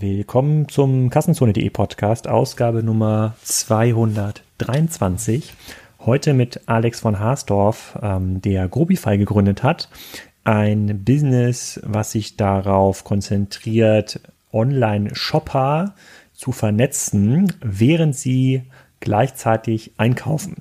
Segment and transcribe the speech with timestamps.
[0.00, 5.52] Willkommen zum Kassenzone.de Podcast, Ausgabe Nummer 223.
[6.06, 9.88] Heute mit Alex von Haasdorf, ähm, der Grobify gegründet hat.
[10.44, 14.20] Ein Business, was sich darauf konzentriert,
[14.52, 15.96] Online-Shopper
[16.32, 18.62] zu vernetzen, während sie
[19.00, 20.56] gleichzeitig einkaufen.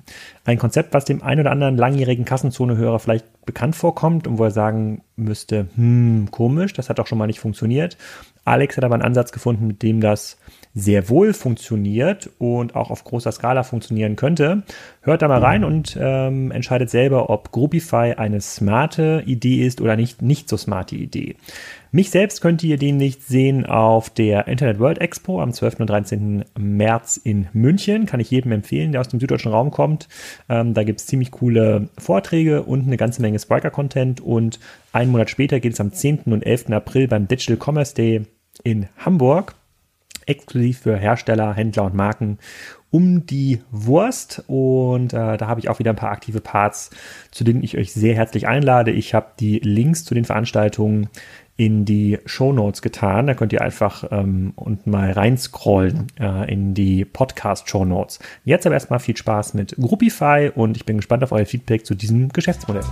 [0.45, 4.51] Ein Konzept, was dem ein oder anderen langjährigen Kassenzone-Hörer vielleicht bekannt vorkommt und wo er
[4.51, 7.97] sagen müsste, hm, komisch, das hat doch schon mal nicht funktioniert.
[8.45, 10.37] Alex hat aber einen Ansatz gefunden, mit dem das
[10.73, 14.63] sehr wohl funktioniert und auch auf großer Skala funktionieren könnte.
[15.01, 19.95] Hört da mal rein und ähm, entscheidet selber, ob Groupify eine smarte Idee ist oder
[19.95, 21.35] nicht, nicht so smarte Idee.
[21.97, 25.79] Mich selbst könnt ihr demnächst sehen auf der Internet World Expo am 12.
[25.79, 26.45] und 13.
[26.55, 28.05] März in München.
[28.05, 30.07] Kann ich jedem empfehlen, der aus dem süddeutschen Raum kommt.
[30.47, 34.21] Ähm, da gibt es ziemlich coole Vorträge und eine ganze Menge Spriker-Content.
[34.21, 34.59] Und
[34.93, 36.25] einen Monat später geht es am 10.
[36.25, 36.69] und 11.
[36.69, 38.27] April beim Digital Commerce Day
[38.61, 39.55] in Hamburg,
[40.27, 42.37] exklusiv für Hersteller, Händler und Marken
[42.91, 44.43] um die Wurst.
[44.45, 46.91] Und äh, da habe ich auch wieder ein paar aktive Parts,
[47.31, 48.91] zu denen ich euch sehr herzlich einlade.
[48.91, 51.09] Ich habe die Links zu den Veranstaltungen
[51.57, 53.27] in die Show Notes getan.
[53.27, 58.19] Da könnt ihr einfach ähm, unten mal reinscrollen äh, in die Podcast-Show Notes.
[58.45, 61.95] Jetzt aber erstmal viel Spaß mit Groupify und ich bin gespannt auf euer Feedback zu
[61.95, 62.83] diesem Geschäftsmodell.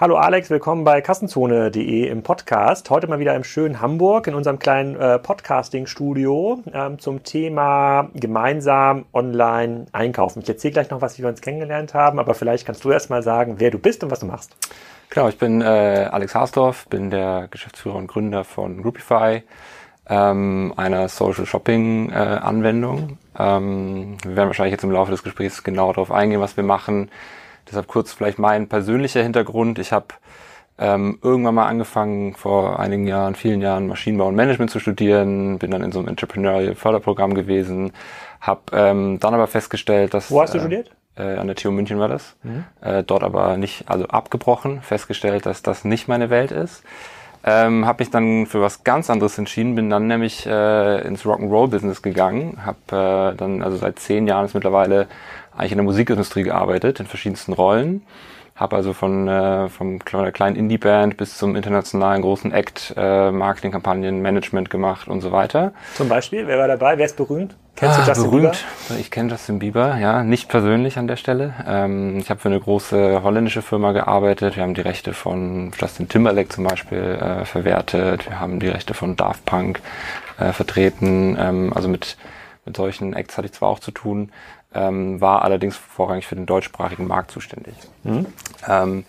[0.00, 2.90] Hallo Alex, willkommen bei Kassenzone.de im Podcast.
[2.90, 9.04] Heute mal wieder im schönen Hamburg in unserem kleinen äh, Podcasting-Studio ähm, zum Thema gemeinsam
[9.12, 10.42] online einkaufen.
[10.42, 13.22] Ich erzähle gleich noch, was wir uns kennengelernt haben, aber vielleicht kannst du erst mal
[13.22, 14.56] sagen, wer du bist und was du machst.
[15.10, 19.44] Genau, ich bin äh, Alex Haasdorf, bin der Geschäftsführer und Gründer von Groupify,
[20.08, 22.40] ähm, einer Social Shopping äh.
[23.38, 27.10] Ähm, wir werden wahrscheinlich jetzt im Laufe des Gesprächs genau darauf eingehen, was wir machen
[27.68, 29.78] Deshalb kurz vielleicht mein persönlicher Hintergrund.
[29.78, 30.06] Ich habe
[30.78, 35.70] ähm, irgendwann mal angefangen, vor einigen Jahren, vielen Jahren Maschinenbau und Management zu studieren, bin
[35.70, 37.92] dann in so einem Entrepreneurial Förderprogramm gewesen,
[38.40, 40.30] habe ähm, dann aber festgestellt, dass...
[40.30, 40.90] Wo hast du äh, studiert?
[41.16, 42.34] Äh, an der TU München war das.
[42.42, 42.64] Mhm.
[42.80, 46.82] Äh, dort aber nicht, also abgebrochen, festgestellt, dass das nicht meine Welt ist.
[47.46, 52.00] Ähm, habe mich dann für was ganz anderes entschieden, bin dann nämlich äh, ins Rock'n'Roll-Business
[52.00, 55.08] gegangen, habe äh, dann also seit zehn Jahren ist mittlerweile
[55.56, 58.02] eigentlich in der Musikindustrie gearbeitet, in verschiedensten Rollen.
[58.56, 64.70] Habe also von äh, vom kleinen Indie-Band bis zum internationalen großen Act äh, Marketingkampagnen, Management
[64.70, 65.72] gemacht und so weiter.
[65.94, 66.96] Zum Beispiel, wer war dabei?
[66.96, 67.56] Wer ist berühmt?
[67.74, 68.64] Kennst ah, du Justin berühmt.
[68.88, 69.00] Bieber?
[69.00, 71.52] Ich kenne Justin Bieber, ja, nicht persönlich an der Stelle.
[71.66, 74.54] Ähm, ich habe für eine große holländische Firma gearbeitet.
[74.54, 78.30] Wir haben die Rechte von Justin Timberlake zum Beispiel äh, verwertet.
[78.30, 79.80] Wir haben die Rechte von Daft Punk
[80.38, 81.36] äh, vertreten.
[81.40, 82.16] Ähm, also mit
[82.64, 84.30] mit solchen Acts hatte ich zwar auch zu tun,
[84.74, 87.74] ähm, war allerdings vorrangig für den deutschsprachigen Markt zuständig.
[88.02, 88.26] Mhm.
[88.68, 89.04] Ähm,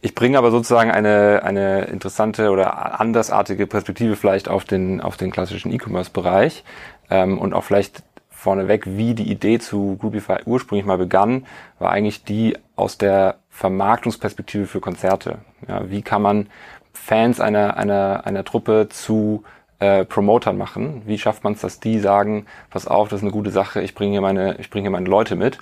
[0.00, 5.30] ich bringe aber sozusagen eine, eine interessante oder andersartige Perspektive vielleicht auf den, auf den
[5.30, 6.62] klassischen E-Commerce-Bereich
[7.10, 11.46] ähm, und auch vielleicht vorneweg, wie die Idee zu Groupify ursprünglich mal begann,
[11.78, 15.38] war eigentlich die aus der Vermarktungsperspektive für Konzerte.
[15.66, 16.48] Ja, wie kann man
[16.92, 19.44] Fans einer, einer, einer Truppe zu
[19.84, 21.02] äh, Promotern machen?
[21.04, 23.94] Wie schafft man es, dass die sagen, pass auf, das ist eine gute Sache, ich
[23.94, 25.58] bringe hier meine, ich bringe hier meine Leute mit.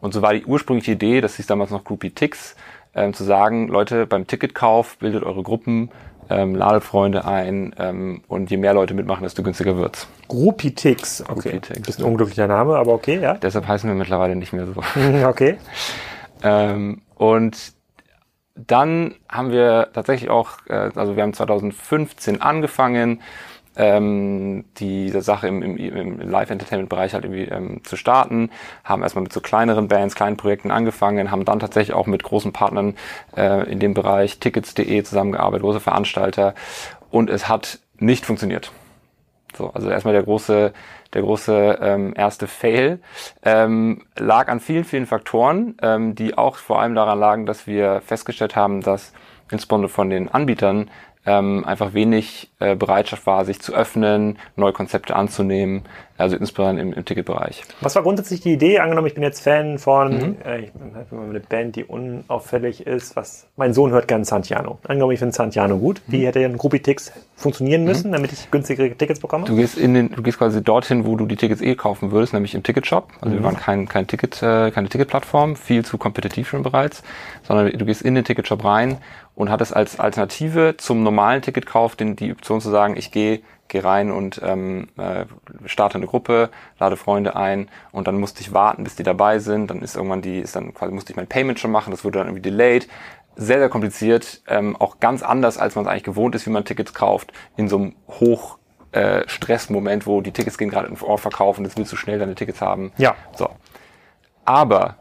[0.00, 2.54] Und so war die ursprüngliche Idee, das hieß damals noch Groupie Ticks,
[2.94, 5.90] ähm, zu sagen, Leute, beim Ticketkauf bildet eure Gruppen,
[6.28, 10.06] ähm, ladet Freunde ein ähm, und je mehr Leute mitmachen, desto günstiger wird's.
[10.28, 11.60] Groupie Ticks, okay.
[11.60, 13.34] Groupie ist ein unglücklicher Name, aber okay, ja.
[13.34, 14.74] Deshalb heißen wir mittlerweile nicht mehr so.
[15.26, 15.56] okay.
[16.42, 17.72] ähm, und
[18.54, 23.22] dann haben wir tatsächlich auch, äh, also wir haben 2015 angefangen,
[23.76, 28.50] ähm, diese Sache im, im, im Live-Entertainment-Bereich halt irgendwie ähm, zu starten,
[28.84, 32.52] haben erstmal mit so kleineren Bands, kleinen Projekten angefangen, haben dann tatsächlich auch mit großen
[32.52, 32.94] Partnern
[33.36, 36.54] äh, in dem Bereich Tickets.de zusammengearbeitet, große Veranstalter.
[37.10, 38.72] Und es hat nicht funktioniert.
[39.56, 40.72] So, also erstmal der große,
[41.12, 43.00] der große ähm, erste Fail.
[43.42, 48.00] Ähm, lag an vielen, vielen Faktoren, ähm, die auch vor allem daran lagen, dass wir
[48.00, 49.12] festgestellt haben, dass
[49.50, 50.90] insbesondere von den Anbietern
[51.24, 55.82] ähm, einfach wenig äh, Bereitschaft war, sich zu öffnen, neue Konzepte anzunehmen,
[56.18, 57.62] also insbesondere im, im Ticketbereich.
[57.80, 58.78] Was war grundsätzlich die Idee?
[58.80, 60.36] Angenommen, ich bin jetzt Fan von, mhm.
[60.44, 64.78] äh, ich bin halt eine Band, die unauffällig ist, was, mein Sohn hört gerne Santiano.
[64.86, 66.02] Angenommen, ich finde Santiano gut.
[66.06, 66.24] Wie mhm.
[66.24, 68.14] hätte ein Groupie-Tix funktionieren müssen, mhm.
[68.14, 69.46] damit ich günstigere Tickets bekomme?
[69.46, 72.32] Du gehst in den, du gehst quasi dorthin, wo du die Tickets eh kaufen würdest,
[72.32, 73.08] nämlich im Ticketshop.
[73.20, 73.44] Also wir mhm.
[73.44, 77.02] waren kein, kein Ticket, äh, keine Ticketplattform, viel zu kompetitiv schon bereits,
[77.44, 78.98] sondern du gehst in den Ticketshop rein
[79.34, 83.42] und hat es als Alternative zum normalen Ticketkauf den, die Option zu sagen, ich gehe
[83.72, 85.24] geh rein und ähm, äh,
[85.66, 89.70] starte eine Gruppe, lade Freunde ein und dann musste ich warten, bis die dabei sind.
[89.70, 92.18] Dann ist irgendwann die, ist dann quasi musste ich mein Payment schon machen, das wurde
[92.18, 92.86] dann irgendwie delayed.
[93.34, 96.66] sehr, sehr kompliziert, ähm, auch ganz anders, als man es eigentlich gewohnt ist, wie man
[96.66, 98.58] Tickets kauft, in so einem hoch
[98.92, 102.34] äh, Stressmoment, wo die Tickets gehen gerade im Vorverkauf und jetzt willst du schnell deine
[102.34, 102.92] Tickets haben.
[102.98, 103.14] Ja.
[103.34, 103.48] So.
[104.44, 104.96] Aber,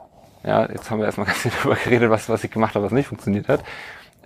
[0.46, 2.94] ja, jetzt haben wir erstmal ganz viel darüber geredet, was, was ich gemacht habe, was
[2.94, 3.66] nicht funktioniert hat.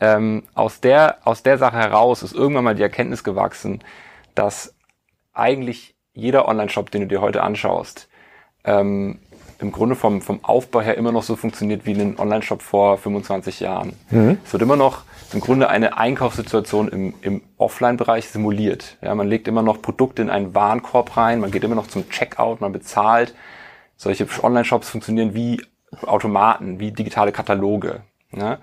[0.02, 3.82] Ähm, aus, der, aus der Sache heraus ist irgendwann mal die Erkenntnis gewachsen,
[4.34, 4.76] dass
[5.34, 8.10] eigentlich jeder Online-Shop, den du dir heute anschaust,
[8.64, 9.20] ähm,
[9.60, 13.62] im Grunde vom, vom Aufbau her immer noch so funktioniert wie ein Online-Shop vor 25
[13.62, 13.94] Jahren.
[14.10, 14.38] Mhm.
[14.44, 15.04] Es wird immer noch
[15.34, 18.98] im Grunde eine Einkaufssituation im, im Offline-Bereich simuliert.
[19.02, 22.10] Ja, man legt immer noch Produkte in einen Warenkorb rein, man geht immer noch zum
[22.10, 23.34] Checkout, man bezahlt.
[23.98, 25.62] Solche Online-Shops funktionieren wie
[26.06, 28.02] Automaten, wie digitale Kataloge.
[28.32, 28.60] Ja.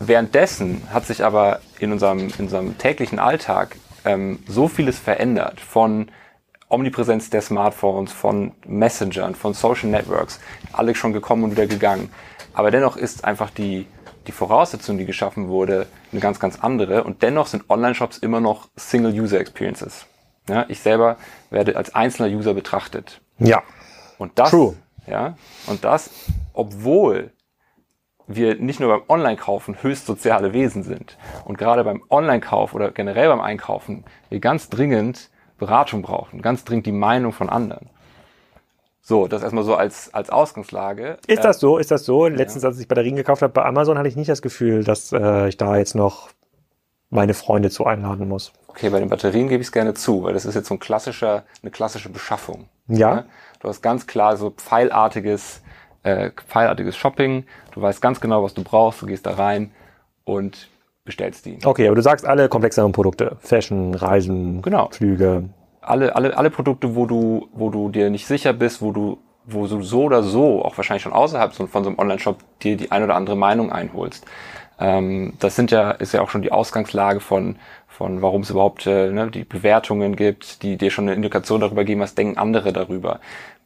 [0.00, 3.76] Währenddessen hat sich aber in unserem, in unserem täglichen Alltag
[4.06, 6.10] ähm, so vieles verändert von
[6.70, 10.40] Omnipräsenz der Smartphones, von Messengern, von Social Networks,
[10.72, 12.10] alle schon gekommen und wieder gegangen.
[12.54, 13.86] Aber dennoch ist einfach die,
[14.26, 17.04] die Voraussetzung, die geschaffen wurde, eine ganz, ganz andere.
[17.04, 20.06] Und dennoch sind Online-Shops immer noch Single-User-Experiences.
[20.48, 21.18] Ja, ich selber
[21.50, 23.20] werde als einzelner User betrachtet.
[23.38, 23.62] Ja.
[24.16, 24.76] Und das, True.
[25.06, 25.36] ja,
[25.66, 26.10] und das,
[26.54, 27.32] obwohl
[28.34, 33.28] wir nicht nur beim Online-Kaufen höchst soziale Wesen sind und gerade beim Online-Kauf oder generell
[33.28, 37.90] beim Einkaufen wir ganz dringend Beratung brauchen, ganz dringend die Meinung von anderen.
[39.02, 41.18] So, das erstmal so als, als Ausgangslage.
[41.26, 41.78] Ist das so?
[41.78, 42.28] Ist das so?
[42.28, 45.48] Letztens, als ich Batterien gekauft habe bei Amazon, hatte ich nicht das Gefühl, dass äh,
[45.48, 46.28] ich da jetzt noch
[47.08, 48.52] meine Freunde zu einladen muss.
[48.68, 50.78] Okay, bei den Batterien gebe ich es gerne zu, weil das ist jetzt so ein
[50.78, 52.68] klassischer, eine klassische Beschaffung.
[52.86, 53.16] Ja.
[53.16, 53.24] ja?
[53.58, 55.62] Du hast ganz klar so pfeilartiges,
[56.02, 57.44] äh, pfeilartiges Shopping.
[57.72, 59.02] Du weißt ganz genau, was du brauchst.
[59.02, 59.70] Du gehst da rein
[60.24, 60.68] und
[61.04, 61.58] bestellst die.
[61.64, 63.36] Okay, aber du sagst alle komplexeren Produkte.
[63.40, 64.88] Fashion, Reisen, genau.
[64.92, 65.44] Flüge.
[65.80, 69.66] Alle, alle, alle Produkte, wo du, wo du dir nicht sicher bist, wo du, wo
[69.66, 73.02] du so oder so, auch wahrscheinlich schon außerhalb von so einem Online-Shop, dir die ein
[73.02, 74.26] oder andere Meinung einholst.
[74.78, 77.56] Ähm, das sind ja, ist ja auch schon die Ausgangslage von,
[77.86, 81.84] von warum es überhaupt äh, ne, die Bewertungen gibt, die dir schon eine Indikation darüber
[81.84, 83.20] geben, was denken andere darüber.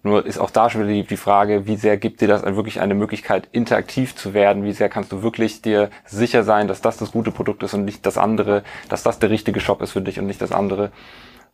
[0.04, 2.94] Nur ist auch da schon wieder die, Frage, wie sehr gibt dir das wirklich eine
[2.94, 4.62] Möglichkeit, interaktiv zu werden?
[4.62, 7.86] Wie sehr kannst du wirklich dir sicher sein, dass das das gute Produkt ist und
[7.86, 10.92] nicht das andere, dass das der richtige Shop ist für dich und nicht das andere?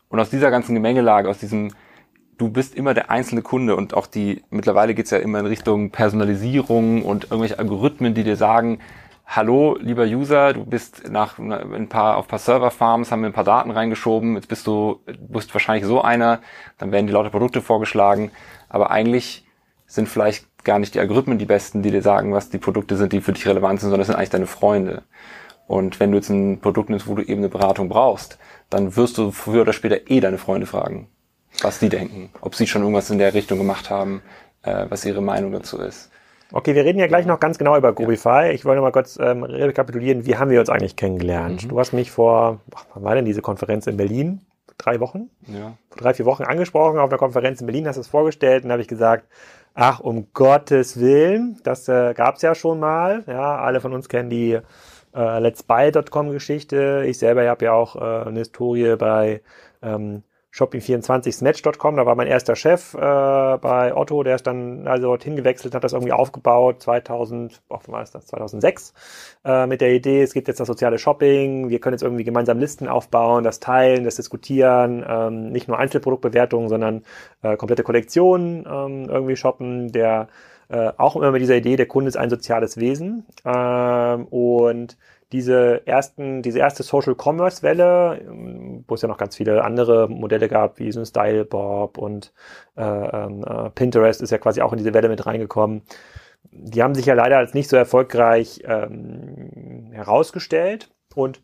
[0.08, 1.72] Und aus dieser ganzen Gemengelage, aus diesem,
[2.38, 5.90] du bist immer der einzelne Kunde und auch die, mittlerweile geht's ja immer in Richtung
[5.90, 8.80] Personalisierung und irgendwelche Algorithmen, die dir sagen,
[9.30, 13.32] hallo, lieber User, du bist nach ein paar, auf ein paar Serverfarms, haben wir ein
[13.32, 16.40] paar Daten reingeschoben, jetzt bist du, bist wahrscheinlich so einer,
[16.78, 18.32] dann werden die lauter Produkte vorgeschlagen,
[18.68, 19.46] aber eigentlich
[19.86, 23.12] sind vielleicht gar nicht die Algorithmen die besten, die dir sagen, was die Produkte sind,
[23.12, 25.02] die für dich relevant sind, sondern es sind eigentlich deine Freunde.
[25.68, 28.38] Und wenn du jetzt ein Produkt nimmst, wo du eben eine Beratung brauchst,
[28.68, 31.06] dann wirst du früher oder später eh deine Freunde fragen,
[31.62, 34.22] was die denken, ob sie schon irgendwas in der Richtung gemacht haben,
[34.62, 36.10] äh, was ihre Meinung dazu ist.
[36.52, 38.46] Okay, wir reden ja gleich noch ganz genau über Groovify.
[38.46, 38.50] Ja.
[38.50, 41.64] Ich wollte noch mal kurz ähm, rekapitulieren, wie haben wir uns eigentlich kennengelernt?
[41.64, 41.68] Mhm.
[41.68, 44.40] Du hast mich vor, ach, wann war denn diese Konferenz in Berlin?
[44.78, 45.30] Drei Wochen?
[45.46, 45.76] Ja.
[45.90, 48.72] Vor drei, vier Wochen angesprochen auf einer Konferenz in Berlin, hast du es vorgestellt und
[48.72, 49.26] habe ich gesagt,
[49.74, 53.22] ach, um Gottes Willen, das äh, gab es ja schon mal.
[53.26, 54.58] Ja, alle von uns kennen die
[55.14, 57.04] äh, Let's Buy.com Geschichte.
[57.06, 59.42] Ich selber habe ja auch äh, eine Historie bei
[59.82, 65.06] ähm, Shopping24 Snatch.com, da war mein erster Chef äh, bei Otto, der ist dann also
[65.08, 68.92] dorthin gewechselt, hat das irgendwie aufgebaut, 2000, oh, war das, 2006,
[69.44, 72.58] äh, mit der Idee, es gibt jetzt das soziale Shopping, wir können jetzt irgendwie gemeinsam
[72.58, 77.04] Listen aufbauen, das teilen, das diskutieren, ähm, nicht nur Einzelproduktbewertungen, sondern
[77.42, 80.26] äh, komplette Kollektionen ähm, irgendwie shoppen, der
[80.68, 84.96] äh, auch immer mit dieser Idee, der Kunde ist ein soziales Wesen ähm, und
[85.32, 88.20] diese ersten, diese erste Social Commerce Welle,
[88.86, 92.32] wo es ja noch ganz viele andere Modelle gab, wie so ein Style Bob und
[92.76, 95.82] äh, ähm, äh, Pinterest ist ja quasi auch in diese Welle mit reingekommen.
[96.50, 101.40] Die haben sich ja leider als nicht so erfolgreich ähm, herausgestellt und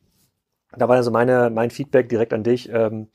[0.77, 2.69] da war also meine, mein Feedback direkt an dich.
[2.71, 3.09] Ähm,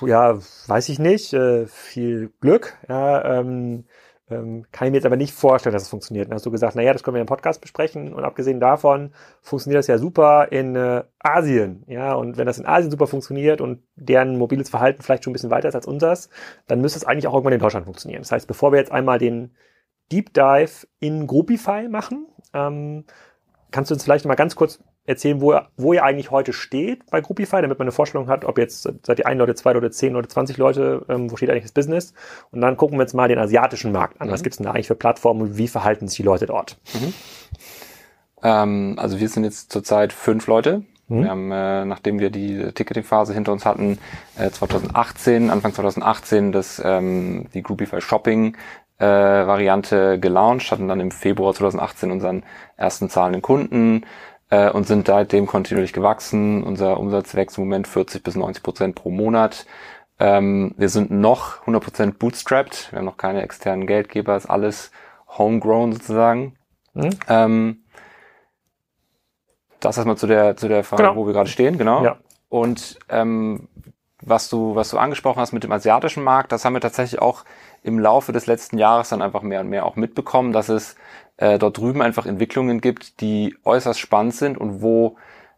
[0.00, 1.32] ja, weiß ich nicht.
[1.32, 2.74] Äh, viel Glück.
[2.88, 3.84] Ja, ähm,
[4.32, 6.28] ähm, kann ich mir jetzt aber nicht vorstellen, dass es funktioniert.
[6.28, 8.12] Dann hast du gesagt, naja, das können wir im Podcast besprechen.
[8.12, 9.12] Und abgesehen davon
[9.42, 11.84] funktioniert das ja super in äh, Asien.
[11.86, 15.34] Ja, und wenn das in Asien super funktioniert und deren mobiles Verhalten vielleicht schon ein
[15.34, 16.30] bisschen weiter ist als unseres,
[16.66, 18.22] dann müsste es eigentlich auch irgendwann in Deutschland funktionieren.
[18.22, 19.54] Das heißt, bevor wir jetzt einmal den
[20.10, 23.04] Deep Dive in Groupify machen, ähm,
[23.70, 27.20] kannst du uns vielleicht mal ganz kurz erzählen, wo, wo ihr eigentlich heute steht bei
[27.20, 30.12] Groupify, damit man eine Vorstellung hat, ob jetzt seid ihr ein Leute, zwei Leute, zehn
[30.12, 32.14] Leute, zwanzig Leute, ähm, wo steht eigentlich das Business?
[32.50, 34.28] Und dann gucken wir jetzt mal den asiatischen Markt an.
[34.28, 34.32] Mhm.
[34.32, 36.78] Was gibt's denn da eigentlich für Plattformen und wie verhalten sich die Leute dort?
[36.94, 37.14] Mhm.
[38.42, 40.82] Ähm, also wir sind jetzt zurzeit fünf Leute.
[41.08, 41.22] Mhm.
[41.22, 43.98] Wir haben, äh, nachdem wir die Ticketing-Phase hinter uns hatten,
[44.36, 48.56] äh, 2018, Anfang 2018, das ähm, die Groupify Shopping
[48.98, 52.44] äh, Variante gelauncht, hatten dann im Februar 2018 unseren
[52.76, 54.04] ersten zahlenden Kunden
[54.52, 56.62] äh, und sind seitdem kontinuierlich gewachsen.
[56.62, 59.64] Unser Umsatz wächst im Moment 40 bis 90 Prozent pro Monat.
[60.20, 62.88] Ähm, wir sind noch 100 Prozent bootstrapped.
[62.90, 64.36] Wir haben noch keine externen Geldgeber.
[64.36, 64.90] Ist alles
[65.38, 66.56] homegrown sozusagen.
[66.92, 67.10] Mhm.
[67.28, 67.78] Ähm,
[69.80, 71.16] das erstmal zu der, zu der Frage, genau.
[71.16, 72.04] wo wir gerade stehen, genau.
[72.04, 72.18] Ja.
[72.50, 73.68] Und ähm,
[74.20, 77.44] was du, was du angesprochen hast mit dem asiatischen Markt, das haben wir tatsächlich auch
[77.82, 80.94] im Laufe des letzten Jahres dann einfach mehr und mehr auch mitbekommen, dass es
[81.42, 85.16] äh, dort drüben einfach Entwicklungen gibt, die äußerst spannend sind und wo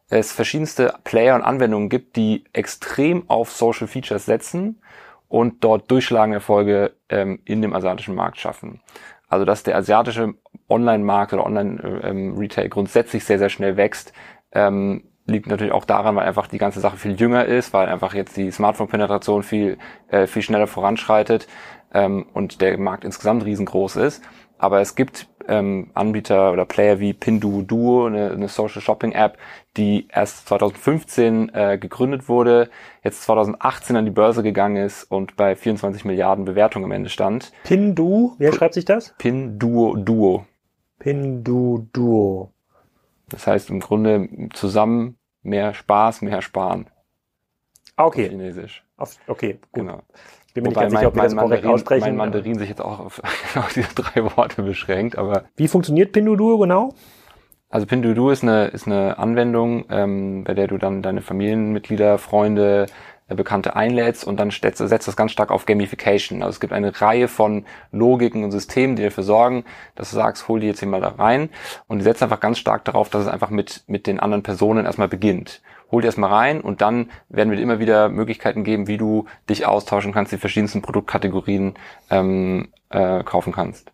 [0.08, 4.80] es verschiedenste Player und Anwendungen gibt, die extrem auf Social Features setzen
[5.28, 8.80] und dort durchschlagende Erfolge ähm, in dem asiatischen Markt schaffen.
[9.28, 10.34] Also dass der asiatische
[10.70, 14.14] Online-Markt oder Online-Retail ähm, grundsätzlich sehr, sehr schnell wächst,
[14.52, 18.14] ähm, liegt natürlich auch daran, weil einfach die ganze Sache viel jünger ist, weil einfach
[18.14, 19.76] jetzt die Smartphone-Penetration viel,
[20.08, 21.46] äh, viel schneller voranschreitet
[21.92, 24.22] ähm, und der Markt insgesamt riesengroß ist.
[24.64, 29.36] Aber es gibt ähm, Anbieter oder Player wie Pinduoduo, eine, eine Social Shopping App,
[29.76, 32.70] die erst 2015 äh, gegründet wurde,
[33.02, 37.52] jetzt 2018 an die Börse gegangen ist und bei 24 Milliarden Bewertungen am Ende stand.
[37.64, 39.14] Pindu, wer schreibt sich das?
[39.18, 40.46] Pinduoduo.
[40.98, 42.50] Pinduoduo.
[43.28, 46.88] Das heißt im Grunde zusammen mehr Spaß, mehr sparen.
[47.96, 48.24] Ah, okay.
[48.24, 48.82] Auf Chinesisch.
[48.96, 49.82] Auf, okay, gut.
[49.82, 50.00] Genau.
[50.54, 52.00] Bin mir Wobei nicht ganz sicher, ob wir das korrekt Mandarin, aussprechen.
[52.00, 53.20] Mein Mandarin sich jetzt auch auf
[53.52, 55.44] genau diese drei Worte beschränkt, aber.
[55.56, 56.94] Wie funktioniert Pinduoduo genau?
[57.68, 62.86] Also Pinduoduo ist eine, ist eine Anwendung, ähm, bei der du dann deine Familienmitglieder, Freunde,
[63.26, 66.44] äh, Bekannte einlädst und dann setzt, setzt das ganz stark auf Gamification.
[66.44, 69.64] Also es gibt eine Reihe von Logiken und Systemen, die dafür sorgen,
[69.96, 71.48] dass du sagst, hol die jetzt hier mal da rein
[71.88, 74.84] und die setzen einfach ganz stark darauf, dass es einfach mit, mit den anderen Personen
[74.86, 75.62] erstmal beginnt
[75.94, 79.26] hol dir erstmal rein und dann werden wir dir immer wieder Möglichkeiten geben, wie du
[79.48, 81.74] dich austauschen kannst, die verschiedensten Produktkategorien
[82.10, 83.92] ähm, äh, kaufen kannst.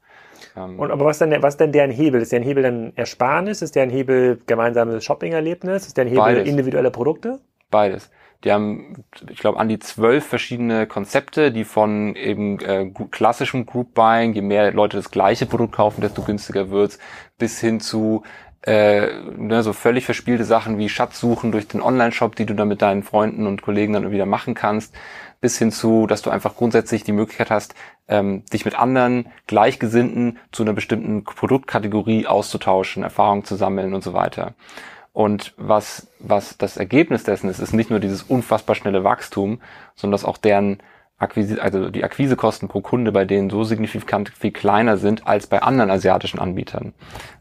[0.57, 2.21] Ähm, und aber was denn, was denn deren Hebel?
[2.21, 3.63] Ist der ein Hebel dann Ersparnis?
[3.63, 5.87] Ist der ein Hebel gemeinsames Shopping-Erlebnis?
[5.87, 6.49] Ist der ein Hebel Beides.
[6.49, 7.41] individuelle Produkte?
[7.71, 8.11] Beides.
[8.43, 13.93] Die haben, ich glaube, an die zwölf verschiedene Konzepte, die von eben äh, klassischem Group
[13.93, 16.99] Buying, je mehr Leute das gleiche Produkt kaufen, desto günstiger wird's,
[17.39, 18.23] bis hin zu
[18.63, 22.83] äh, ne, so völlig verspielte Sachen wie Schatzsuchen durch den Online-Shop, die du dann mit
[22.83, 24.95] deinen Freunden und Kollegen dann wieder machen kannst,
[25.41, 27.75] bis hin zu, dass du einfach grundsätzlich die Möglichkeit hast,
[28.09, 34.13] ähm, dich mit anderen Gleichgesinnten zu einer bestimmten Produktkategorie auszutauschen, Erfahrungen zu sammeln und so
[34.13, 34.55] weiter.
[35.13, 39.61] Und was, was das Ergebnis dessen ist, ist nicht nur dieses unfassbar schnelle Wachstum,
[39.97, 40.83] sondern dass auch deren
[41.21, 45.63] Akquise, also die Akquisekosten pro Kunde bei denen so signifikant viel kleiner sind als bei
[45.63, 46.95] anderen asiatischen Anbietern.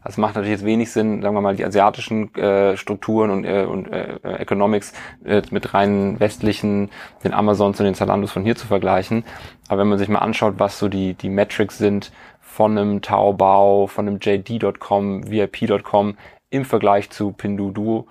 [0.04, 3.64] Das macht natürlich jetzt wenig Sinn, sagen wir mal, die asiatischen äh, Strukturen und, äh,
[3.64, 4.92] und äh, Economics
[5.24, 6.90] äh, mit rein westlichen,
[7.24, 9.24] den Amazons und den Zalandos von hier zu vergleichen.
[9.68, 13.86] Aber wenn man sich mal anschaut, was so die, die Metrics sind von einem Taobao,
[13.86, 16.18] von einem JD.com, VIP.com
[16.50, 18.06] im Vergleich zu Pinduoduo,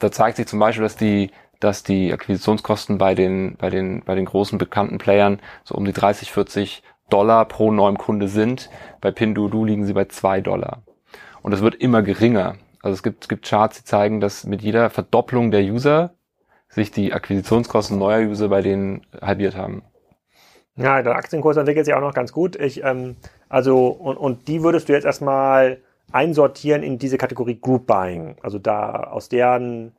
[0.00, 4.14] da zeigt sich zum Beispiel, dass die dass die Akquisitionskosten bei den, bei den, bei
[4.14, 8.70] den großen bekannten Playern so um die 30, 40 Dollar pro neuem Kunde sind.
[9.00, 10.82] Bei Pinduoduo liegen sie bei zwei Dollar.
[11.42, 12.56] Und es wird immer geringer.
[12.82, 16.14] Also es gibt, es gibt Charts, die zeigen, dass mit jeder Verdopplung der User
[16.68, 19.82] sich die Akquisitionskosten neuer User bei denen halbiert haben.
[20.76, 22.54] Ja, der Aktienkurs entwickelt sich auch noch ganz gut.
[22.54, 23.16] Ich, ähm,
[23.48, 25.78] also, und, und die würdest du jetzt erstmal
[26.12, 28.36] einsortieren in diese Kategorie Group Buying.
[28.42, 29.92] Also da aus deren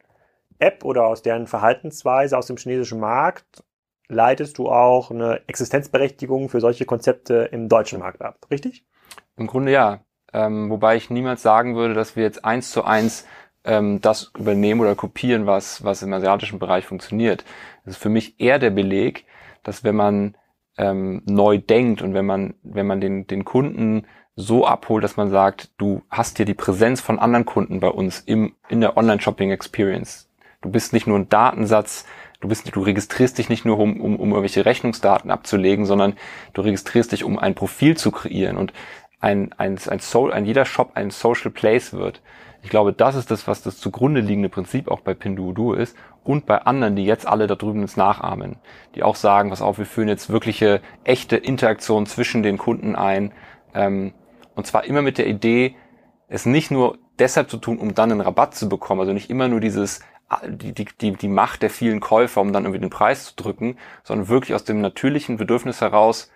[0.60, 3.64] App oder aus deren Verhaltensweise aus dem chinesischen Markt
[4.08, 8.86] leitest du auch eine Existenzberechtigung für solche Konzepte im deutschen Markt ab, richtig?
[9.38, 10.02] Im Grunde ja.
[10.32, 13.26] Ähm, wobei ich niemals sagen würde, dass wir jetzt eins zu eins
[13.64, 17.46] ähm, das übernehmen oder kopieren, was, was im asiatischen Bereich funktioniert.
[17.86, 19.26] Das ist für mich eher der Beleg,
[19.64, 20.36] dass wenn man
[20.78, 25.30] ähm, neu denkt und wenn man, wenn man den, den Kunden so abholt, dass man
[25.30, 30.29] sagt, du hast hier die Präsenz von anderen Kunden bei uns im, in der Online-Shopping-Experience.
[30.62, 32.06] Du bist nicht nur ein Datensatz,
[32.42, 36.16] du bist, du registrierst dich nicht nur, um, um, um irgendwelche Rechnungsdaten abzulegen, sondern
[36.54, 38.74] du registrierst dich, um ein Profil zu kreieren und
[39.22, 42.22] ein, ein, ein, Soul, ein jeder Shop ein Social Place wird.
[42.62, 46.46] Ich glaube, das ist das, was das zugrunde liegende Prinzip auch bei Pinduoduo ist und
[46.46, 48.58] bei anderen, die jetzt alle da drüben ins nachahmen,
[48.96, 53.32] die auch sagen, was auf, wir führen jetzt wirkliche, echte Interaktion zwischen den Kunden ein,
[53.74, 54.14] ähm,
[54.56, 55.76] und zwar immer mit der Idee,
[56.28, 59.48] es nicht nur deshalb zu tun, um dann einen Rabatt zu bekommen, also nicht immer
[59.48, 60.02] nur dieses
[60.48, 63.78] die, die, die, die Macht der vielen Käufer, um dann irgendwie den Preis zu drücken,
[64.04, 66.32] sondern wirklich aus dem natürlichen Bedürfnis heraus,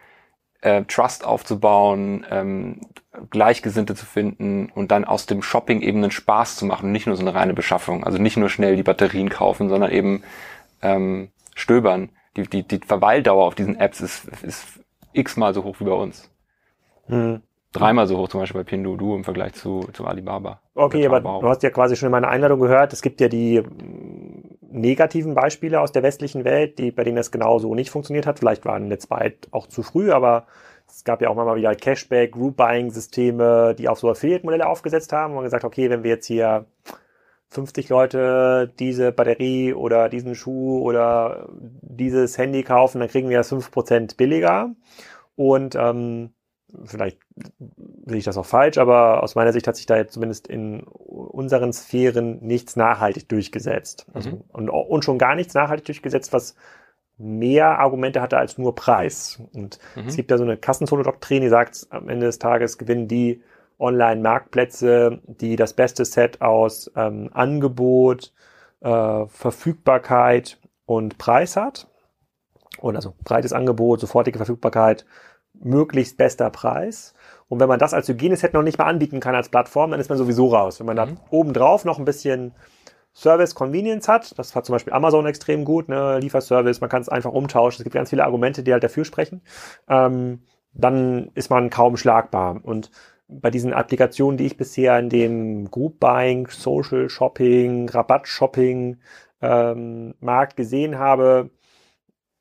[0.61, 2.81] äh, Trust aufzubauen, ähm,
[3.29, 7.15] Gleichgesinnte zu finden und dann aus dem Shopping eben einen Spaß zu machen, nicht nur
[7.15, 10.23] so eine reine Beschaffung, also nicht nur schnell die Batterien kaufen, sondern eben
[10.81, 12.09] ähm, stöbern.
[12.35, 14.65] Die, die, die Verweildauer auf diesen Apps ist, ist
[15.11, 16.31] x-mal so hoch wie bei uns.
[17.07, 17.41] Hm.
[17.73, 20.61] Dreimal so hoch zum Beispiel bei Pinduoduo im Vergleich zu, zu Alibaba.
[20.75, 23.61] Okay, aber du hast ja quasi schon in meiner Einladung gehört, es gibt ja die
[23.61, 28.39] mm, negativen Beispiele aus der westlichen Welt, die, bei denen es genauso nicht funktioniert hat.
[28.39, 30.45] Vielleicht waren jetzt bald auch zu früh, aber
[30.87, 35.11] es gab ja auch mal wieder Cashback, Group Buying Systeme, die auf so Affiliate-Modelle aufgesetzt
[35.11, 36.65] haben und gesagt, okay, wenn wir jetzt hier
[37.49, 41.49] 50 Leute diese Batterie oder diesen Schuh oder
[41.81, 44.75] dieses Handy kaufen, dann kriegen wir das 5% billiger.
[45.35, 46.33] Und ähm,
[46.85, 47.19] vielleicht
[48.05, 50.81] sehe ich das auch falsch, aber aus meiner Sicht hat sich da jetzt zumindest in
[50.83, 54.07] unseren Sphären nichts nachhaltig durchgesetzt.
[54.13, 54.43] Also, mhm.
[54.49, 56.55] und, und schon gar nichts nachhaltig durchgesetzt, was
[57.17, 59.41] mehr Argumente hatte als nur Preis.
[59.53, 60.07] Und mhm.
[60.07, 63.41] es gibt ja so eine Kassenzone-Doktrin, die sagt, am Ende des Tages gewinnen die
[63.79, 68.33] Online-Marktplätze, die das beste Set aus ähm, Angebot,
[68.81, 71.87] äh, Verfügbarkeit und Preis hat.
[72.79, 75.05] Und also breites Angebot, sofortige Verfügbarkeit,
[75.63, 77.13] möglichst bester Preis.
[77.47, 80.09] Und wenn man das als Hygieneset noch nicht mal anbieten kann als Plattform, dann ist
[80.09, 80.79] man sowieso raus.
[80.79, 81.15] Wenn man mhm.
[81.15, 82.53] da obendrauf noch ein bisschen
[83.13, 87.09] Service Convenience hat, das hat zum Beispiel Amazon extrem gut, ne, Lieferservice, man kann es
[87.09, 89.41] einfach umtauschen, es gibt ganz viele Argumente, die halt dafür sprechen,
[89.87, 90.41] ähm,
[90.73, 92.59] dann ist man kaum schlagbar.
[92.63, 92.89] Und
[93.27, 98.97] bei diesen Applikationen, die ich bisher in dem Group Buying, Social Shopping, Rabatt Shopping
[99.41, 101.51] ähm, Markt gesehen habe,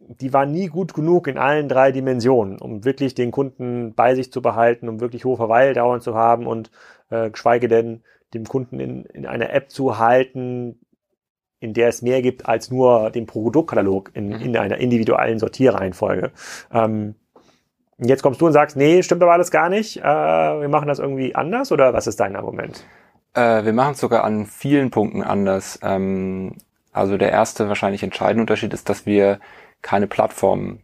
[0.08, 4.32] die war nie gut genug in allen drei Dimensionen, um wirklich den Kunden bei sich
[4.32, 6.70] zu behalten, um wirklich hohe Verweildauern zu haben und
[7.10, 8.02] äh, geschweige denn
[8.34, 10.80] dem Kunden in, in einer App zu halten,
[11.60, 14.40] in der es mehr gibt als nur den Produktkatalog in, mhm.
[14.40, 16.32] in einer individuellen Sortierreihenfolge.
[16.72, 17.14] Ähm,
[17.98, 20.98] jetzt kommst du und sagst, nee, stimmt aber alles gar nicht, äh, wir machen das
[20.98, 22.84] irgendwie anders oder was ist dein Argument?
[23.34, 25.78] Äh, wir machen es sogar an vielen Punkten anders.
[25.82, 26.56] Ähm,
[26.92, 29.38] also der erste wahrscheinlich entscheidende Unterschied ist, dass wir
[29.82, 30.80] keine Plattform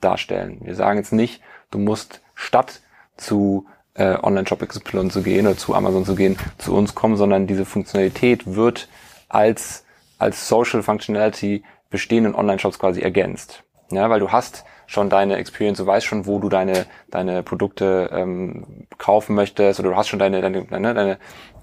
[0.00, 0.60] darstellen.
[0.62, 2.80] Wir sagen jetzt nicht, du musst statt
[3.16, 7.46] zu äh, Online-Shop XY zu gehen oder zu Amazon zu gehen, zu uns kommen, sondern
[7.46, 8.88] diese Funktionalität wird
[9.28, 9.84] als,
[10.18, 13.62] als Social Functionality bestehenden Online-Shops quasi ergänzt.
[13.90, 18.10] Ja, weil du hast schon deine Experience, du weißt schon, wo du deine, deine Produkte
[18.12, 21.18] ähm, kaufen möchtest oder du hast schon deine, deine, deine, deine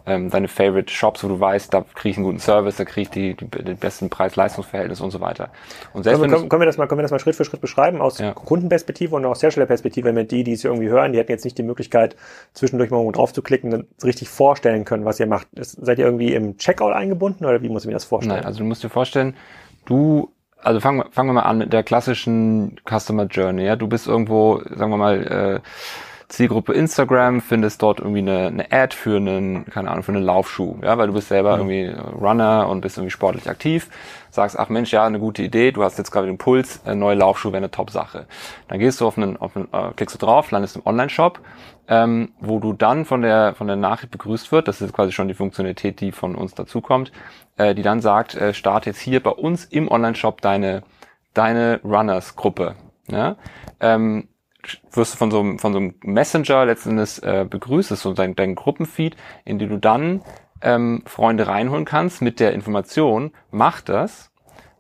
[0.06, 3.02] ähm, deine Favorite Shops, wo du weißt, da kriege ich einen guten Service, da kriege
[3.02, 5.50] ich die, die, die besten Preis-Leistungs-Verhältnisse und so weiter.
[5.94, 7.62] Und selbst können, wir, können, wir das mal, können wir das mal Schritt für Schritt
[7.62, 8.34] beschreiben aus ja.
[8.34, 11.64] Kundenperspektive und aus Herstellerperspektive, damit die, die es irgendwie hören, die hätten jetzt nicht die
[11.64, 12.16] Möglichkeit,
[12.54, 15.48] zwischendurch mal drauf zu klicken und richtig vorstellen können, was ihr macht.
[15.54, 18.38] Ist, seid ihr irgendwie im Checkout eingebunden oder wie muss ich mir das vorstellen?
[18.38, 19.36] Nein, also du musst dir vorstellen,
[19.86, 20.32] du
[20.64, 23.66] also fangen, fangen wir mal an mit der klassischen Customer Journey.
[23.66, 25.60] Ja, du bist irgendwo, sagen wir mal, äh,
[26.32, 30.78] Zielgruppe Instagram, findest dort irgendwie eine, eine Ad für einen, keine Ahnung, für einen Laufschuh,
[30.82, 31.70] ja, weil du bist selber mhm.
[31.70, 33.90] irgendwie Runner und bist irgendwie sportlich aktiv,
[34.30, 37.16] sagst, ach Mensch, ja, eine gute Idee, du hast jetzt gerade den Puls, ein neuer
[37.16, 38.28] Laufschuh wäre eine Top-Sache.
[38.70, 41.42] Dann gehst du auf einen, auf einen äh, klickst du drauf, landest im Online-Shop,
[41.90, 45.28] ähm, wo du dann von der, von der Nachricht begrüßt wird, das ist quasi schon
[45.28, 47.12] die Funktionalität, die von uns dazukommt,
[47.58, 50.84] äh, die dann sagt, äh, start jetzt hier bei uns im Online-Shop deine,
[51.34, 52.76] deine Runners-Gruppe.
[53.10, 53.36] Ja?
[53.82, 54.30] Ähm,
[54.92, 58.56] wirst du von so einem, von so einem Messenger letztendlich äh, begrüßt, so dein, dein
[58.56, 60.22] Gruppenfeed, in dem du dann
[60.62, 64.32] ähm, Freunde reinholen kannst mit der Information, mach das,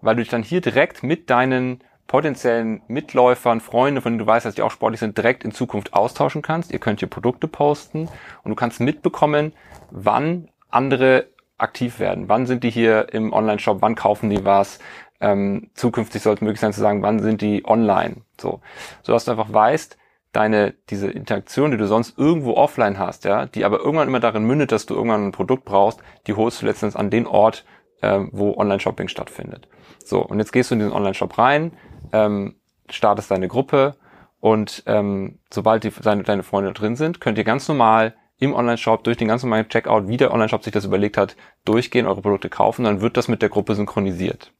[0.01, 4.45] weil du dich dann hier direkt mit deinen potenziellen Mitläufern, Freunde, von denen du weißt,
[4.45, 6.71] dass die auch sportlich sind, direkt in Zukunft austauschen kannst.
[6.71, 8.09] Ihr könnt hier Produkte posten
[8.43, 9.53] und du kannst mitbekommen,
[9.91, 12.27] wann andere aktiv werden.
[12.27, 13.77] Wann sind die hier im Online-Shop?
[13.81, 14.79] Wann kaufen die was?
[15.21, 18.17] Ähm, zukünftig sollte möglich sein zu sagen, wann sind die online?
[18.39, 18.61] So,
[19.03, 19.97] so dass du einfach weißt,
[20.31, 24.43] deine diese Interaktion, die du sonst irgendwo offline hast, ja, die aber irgendwann immer darin
[24.43, 27.65] mündet, dass du irgendwann ein Produkt brauchst, die holst du letztens an den Ort,
[28.01, 29.67] ähm, wo Online-Shopping stattfindet.
[30.03, 31.73] So, und jetzt gehst du in diesen Online-Shop rein,
[32.13, 32.55] ähm,
[32.89, 33.95] startest deine Gruppe
[34.39, 39.03] und ähm, sobald die, deine, deine Freunde drin sind, könnt ihr ganz normal im Online-Shop
[39.03, 42.49] durch den ganz normalen Checkout, wie der Online-Shop sich das überlegt hat, durchgehen, eure Produkte
[42.49, 44.51] kaufen, dann wird das mit der Gruppe synchronisiert.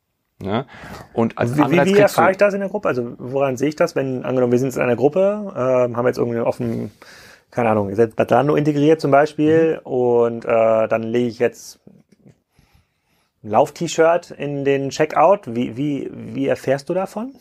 [0.43, 0.65] Ja?
[1.13, 2.87] Und als wie, wie, wie erfahre ich das in der Gruppe?
[2.87, 6.17] Also woran sehe ich das, wenn, angenommen, wir sind in einer Gruppe, äh, haben jetzt
[6.17, 6.91] irgendwie offen,
[7.51, 9.91] keine Ahnung, ihr seid Badano integriert zum Beispiel mhm.
[9.91, 11.79] und äh, dann lege ich jetzt
[13.43, 15.55] ein Lauf-T-Shirt in den Checkout.
[15.55, 17.33] Wie, wie, wie erfährst du davon?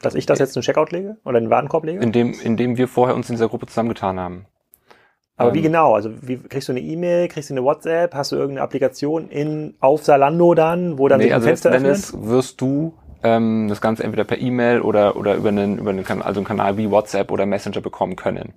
[0.00, 2.00] Dass ich das jetzt in den Checkout lege oder in den Warenkorb lege?
[2.00, 4.46] Indem, indem wir vorher uns in dieser Gruppe zusammengetan haben.
[5.38, 5.94] Aber ähm, wie genau?
[5.94, 9.74] Also wie kriegst du eine E-Mail, kriegst du eine WhatsApp, hast du irgendeine Applikation in
[9.80, 11.92] auf Salando dann, wo dann nee, sich ein also Fenster öffnet?
[11.92, 16.04] Es wirst du ähm, das Ganze entweder per E-Mail oder oder über einen über einen
[16.04, 18.52] Kanal, also einen Kanal wie WhatsApp oder Messenger bekommen können.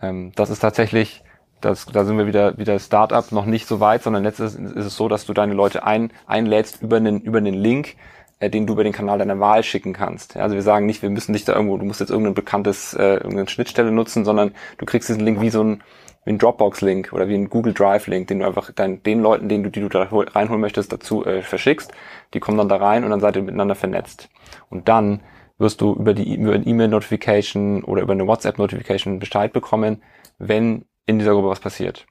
[0.00, 1.22] Ähm, das ist tatsächlich
[1.60, 4.96] das, da sind wir wieder, wieder Startup noch nicht so weit, sondern letztens ist es
[4.96, 7.96] so, dass du deine Leute ein, einlädst über einen, über einen Link,
[8.38, 10.34] äh, den du über den Kanal deiner Wahl schicken kannst.
[10.34, 12.94] Ja, also wir sagen nicht, wir müssen dich da irgendwo, du musst jetzt irgendein bekanntes,
[12.94, 15.82] äh, irgendeine Schnittstelle nutzen, sondern du kriegst diesen Link wie so ein,
[16.26, 19.62] wie ein Dropbox-Link oder wie ein Google Drive-Link, den du einfach dein, den Leuten, den
[19.62, 21.92] du, die du da reinholen möchtest, dazu äh, verschickst.
[22.34, 24.28] Die kommen dann da rein und dann seid ihr miteinander vernetzt.
[24.68, 25.22] Und dann
[25.56, 30.02] wirst du über die über eine E-Mail-Notification oder über eine WhatsApp-Notification Bescheid bekommen,
[30.38, 32.06] wenn in dieser Gruppe was passiert.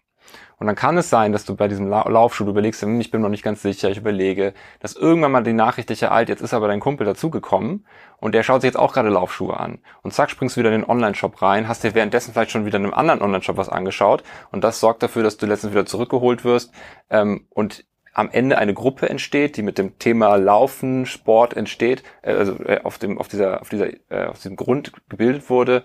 [0.58, 3.22] Und dann kann es sein, dass du bei diesem La Laufschuh überlegst, hm, ich bin
[3.22, 6.54] noch nicht ganz sicher, ich überlege, dass irgendwann mal die Nachricht dich ereilt, jetzt ist
[6.54, 7.86] aber dein Kumpel dazugekommen
[8.18, 9.80] und der schaut sich jetzt auch gerade Laufschuhe an.
[10.02, 12.78] Und zack, springst du wieder in den Online-Shop rein, hast dir währenddessen vielleicht schon wieder
[12.78, 16.46] in einem anderen Online-Shop was angeschaut und das sorgt dafür, dass du letztens wieder zurückgeholt
[16.46, 16.72] wirst
[17.10, 22.32] ähm, und am Ende eine Gruppe entsteht, die mit dem Thema Laufen, Sport entsteht, äh,
[22.32, 25.84] also äh, auf dem auf dieser auf dieser äh, auf diesem Grund gebildet wurde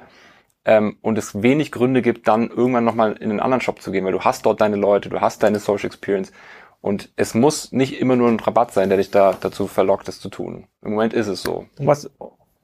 [0.70, 4.04] ähm, und es wenig Gründe gibt, dann irgendwann nochmal in einen anderen Shop zu gehen,
[4.04, 6.30] weil du hast dort deine Leute, du hast deine Social Experience
[6.80, 10.20] und es muss nicht immer nur ein Rabatt sein, der dich da dazu verlockt, das
[10.20, 10.68] zu tun.
[10.82, 11.66] Im Moment ist es so.
[11.78, 12.08] Was,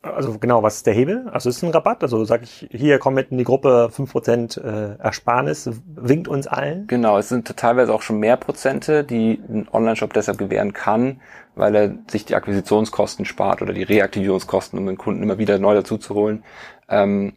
[0.02, 1.28] also genau, was ist der Hebel?
[1.32, 2.04] Also ist es ein Rabatt?
[2.04, 6.86] Also sag ich, hier komm mit in die Gruppe, 5% äh, Ersparnis, winkt uns allen?
[6.86, 11.20] Genau, es sind teilweise auch schon mehr Prozente, die ein Online-Shop deshalb gewähren kann,
[11.56, 15.74] weil er sich die Akquisitionskosten spart oder die Reaktivierungskosten, um den Kunden immer wieder neu
[15.74, 16.44] dazu zu holen.
[16.88, 17.32] Ähm,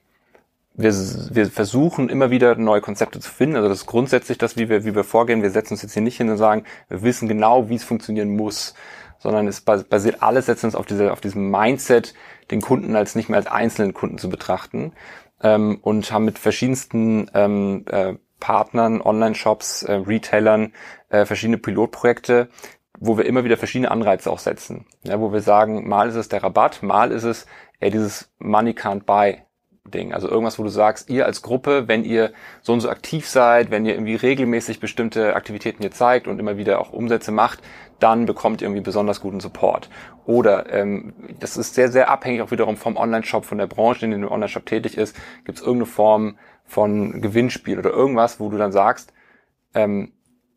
[0.79, 3.57] wir, wir versuchen immer wieder neue Konzepte zu finden.
[3.57, 5.41] Also das ist grundsätzlich das, wie wir, wie wir vorgehen.
[5.41, 8.35] Wir setzen uns jetzt hier nicht hin und sagen, wir wissen genau, wie es funktionieren
[8.35, 8.73] muss,
[9.17, 12.13] sondern es basiert alles letztens auf, diese, auf diesem Mindset,
[12.49, 14.93] den Kunden als nicht mehr als einzelnen Kunden zu betrachten
[15.41, 20.71] ähm, und haben mit verschiedensten ähm, äh, Partnern, Online-Shops, äh, Retailern
[21.09, 22.47] äh, verschiedene Pilotprojekte,
[22.97, 24.85] wo wir immer wieder verschiedene Anreize auch setzen.
[25.03, 27.45] Ja, wo wir sagen, mal ist es der Rabatt, mal ist es
[27.79, 29.41] ey, dieses Money can't buy
[29.85, 30.13] Ding.
[30.13, 33.71] Also irgendwas, wo du sagst, ihr als Gruppe, wenn ihr so und so aktiv seid,
[33.71, 37.59] wenn ihr irgendwie regelmäßig bestimmte Aktivitäten hier zeigt und immer wieder auch Umsätze macht,
[37.99, 39.89] dann bekommt ihr irgendwie besonders guten Support.
[40.25, 44.11] Oder ähm, das ist sehr, sehr abhängig auch wiederum vom Online-Shop, von der Branche, in
[44.11, 45.15] der der Online-Shop tätig ist.
[45.43, 49.13] Gibt es irgendeine Form von Gewinnspiel oder irgendwas, wo du dann sagst,
[49.73, 50.13] ähm,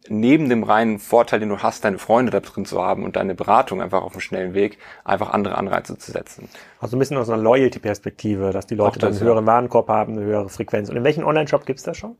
[0.08, 3.34] neben dem reinen Vorteil, den du hast, deine Freunde da drin zu haben und deine
[3.34, 6.48] Beratung einfach auf einem schnellen Weg, einfach andere Anreize zu setzen.
[6.80, 9.52] Also ein bisschen aus einer Loyalty-Perspektive, dass die Leute das, dann einen höheren ja.
[9.52, 10.90] Warenkorb haben, eine höhere Frequenz.
[10.90, 12.16] Und in welchen Online-Shop gibt's das schon?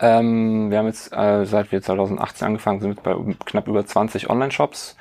[0.00, 3.14] Ähm, wir haben jetzt, äh, seit wir 2018 angefangen sind, bei
[3.44, 4.96] knapp über 20 Online-Shops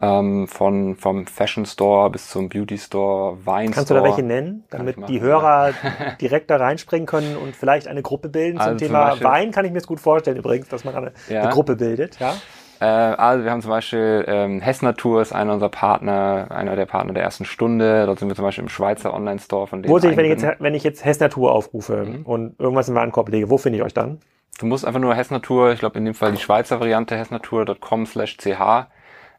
[0.00, 4.00] ähm, von vom Fashion Store bis zum Beauty Store, Wein Kannst Store.
[4.00, 5.72] du da welche nennen, damit die Hörer
[6.20, 9.50] direkt da reinspringen können und vielleicht eine Gruppe bilden also zum Thema zum Wein?
[9.50, 11.42] Kann ich mir jetzt gut vorstellen übrigens, dass man eine, ja.
[11.42, 12.34] eine Gruppe bildet, ja?
[12.80, 16.86] Äh, also wir haben zum Beispiel ähm, Hess Natur ist einer unserer Partner, einer der
[16.86, 18.06] Partner der ersten Stunde.
[18.06, 19.92] Dort sind wir zum Beispiel im Schweizer Online Store von denen.
[19.92, 22.22] Wo sehe ich, wenn ich jetzt, wenn ich jetzt Hess Natur aufrufe mhm.
[22.22, 24.20] und irgendwas im Warenkorb lege, wo finde ich euch dann?
[24.60, 28.06] Du musst einfach nur Hess Natur, ich glaube in dem Fall die Schweizer Variante hessnatur.com
[28.06, 28.48] slash ch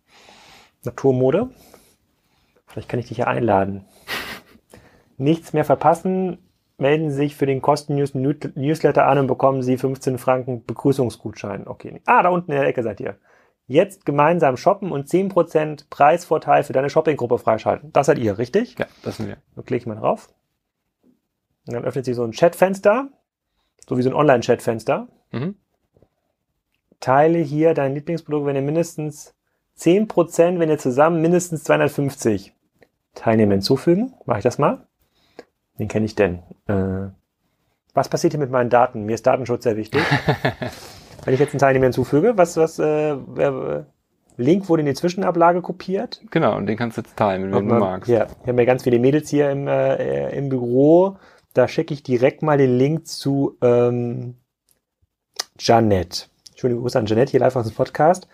[0.83, 1.49] Naturmode.
[2.67, 3.85] Vielleicht kann ich dich ja einladen.
[5.17, 6.39] Nichts mehr verpassen.
[6.77, 11.67] Melden Sie sich für den kostenlosen Newsletter an und bekommen Sie 15 Franken Begrüßungsgutschein.
[11.67, 12.01] Okay.
[12.05, 13.15] Ah, da unten in der Ecke seid ihr.
[13.67, 17.91] Jetzt gemeinsam shoppen und 10% Preisvorteil für deine Shoppinggruppe freischalten.
[17.93, 18.77] Das seid ihr, richtig?
[18.77, 19.37] Ja, das sind wir.
[19.55, 20.29] Da klicke ich mal drauf.
[21.67, 23.09] Und dann öffnet sich so ein Chatfenster.
[23.87, 25.07] So wie so ein Online-Chatfenster.
[25.31, 25.55] Mhm
[27.05, 29.35] teile hier dein Lieblingsprodukt, wenn ihr mindestens
[29.77, 32.53] 10%, wenn ihr zusammen mindestens 250
[33.13, 34.13] Teilnehmer hinzufügen.
[34.25, 34.87] Mache ich das mal.
[35.77, 36.39] Den kenne ich denn.
[36.67, 37.09] Äh,
[37.93, 39.05] was passiert hier mit meinen Daten?
[39.05, 40.01] Mir ist Datenschutz sehr wichtig.
[41.25, 43.83] wenn ich jetzt einen Teilnehmer hinzufüge, was, was, äh, äh,
[44.37, 46.21] Link wurde in die Zwischenablage kopiert.
[46.29, 48.09] Genau, und den kannst du jetzt teilen, wenn du magst.
[48.09, 51.17] Ja, wir haben ja ganz viele Mädels hier im, äh, im Büro.
[51.53, 54.35] Da schicke ich direkt mal den Link zu ähm,
[55.57, 56.29] Janet.
[56.55, 58.27] Schöne Grüße an Janette hier live aus dem Podcast.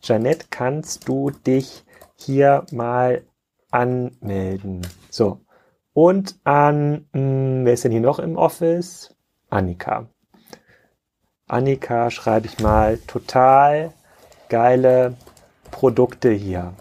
[0.00, 1.84] Janette, kannst du dich
[2.14, 3.24] hier mal
[3.70, 4.86] anmelden?
[5.10, 5.40] So.
[5.92, 9.16] Und an, mh, hm, wer ist denn hier noch im Office?
[9.50, 10.08] Annika.
[11.48, 13.92] Annika schreibe ich mal total
[14.48, 15.16] geile
[15.70, 16.74] Produkte hier.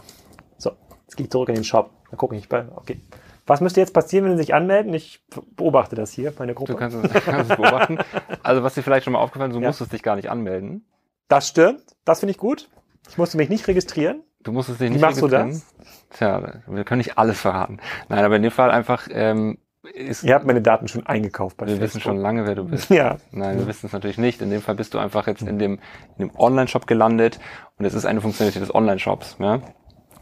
[0.58, 0.72] So,
[1.06, 1.92] jetzt gehe ich zurück in den Shop.
[2.12, 3.00] Da gucke ich bei, okay.
[3.46, 4.94] Was müsste jetzt passieren, wenn Sie sich anmelden?
[4.94, 5.24] Ich
[5.56, 6.74] beobachte das hier, meine Gruppe.
[6.74, 7.98] Du kannst es, kannst es beobachten.
[8.44, 9.70] Also was dir vielleicht schon mal aufgefallen ist, du ja.
[9.70, 10.86] musstest dich gar nicht anmelden.
[11.30, 11.82] Das stimmt.
[12.04, 12.70] Das finde ich gut.
[13.10, 14.22] Ich musste mich nicht registrieren.
[14.44, 15.50] Du musstest dich nicht Wie machst registrieren.
[15.50, 15.98] du das?
[16.10, 17.80] Tja, wir können nicht alles verraten.
[18.10, 19.58] Nein, aber in dem Fall einfach ähm,
[19.94, 21.88] ist, Ihr habt meine Daten schon eingekauft bei Wir Facebook.
[21.88, 22.90] wissen schon lange, wer du bist.
[22.90, 23.18] Ja.
[23.32, 24.42] Nein, wir wissen es natürlich nicht.
[24.42, 25.80] In dem Fall bist du einfach jetzt in dem,
[26.18, 27.40] in dem Online-Shop gelandet
[27.78, 29.38] und es ist eine Funktionalität des Online-Shops.
[29.40, 29.62] Ja?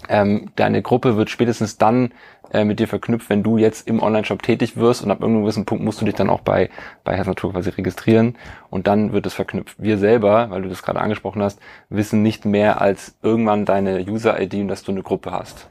[0.09, 2.13] ähm, deine Gruppe wird spätestens dann
[2.51, 5.65] äh, mit dir verknüpft, wenn du jetzt im Online-Shop tätig wirst und ab irgendeinem gewissen
[5.65, 6.69] Punkt musst du dich dann auch bei,
[7.03, 8.37] bei Herz Natur quasi registrieren
[8.69, 9.81] und dann wird es verknüpft.
[9.81, 14.55] Wir selber, weil du das gerade angesprochen hast, wissen nicht mehr als irgendwann deine User-ID
[14.55, 15.69] und dass du eine Gruppe hast.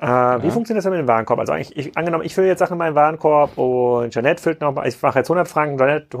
[0.00, 0.42] Äh, ja.
[0.42, 1.40] Wie funktioniert das mit dem Warenkorb?
[1.40, 4.84] Also ich, ich, angenommen, ich fülle jetzt Sachen in meinen Warenkorb und Janette füllt noch,
[4.84, 6.16] ich mache jetzt 100 Franken, Janette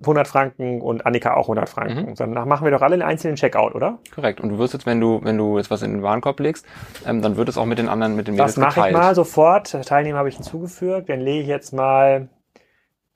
[0.00, 2.10] 100 Franken und Annika auch 100 Franken.
[2.10, 2.14] Mhm.
[2.14, 3.98] Danach machen wir doch alle einen einzelnen Checkout, oder?
[4.14, 4.40] Korrekt.
[4.40, 6.66] Und du wirst jetzt, wenn du, wenn du jetzt was in den Warenkorb legst,
[7.06, 9.14] ähm, dann wird es auch mit den anderen, mit den Mädels Das mache ich mal
[9.14, 9.70] sofort.
[9.86, 11.08] Teilnehmer habe ich hinzugefügt.
[11.08, 12.28] Dann lege ich jetzt mal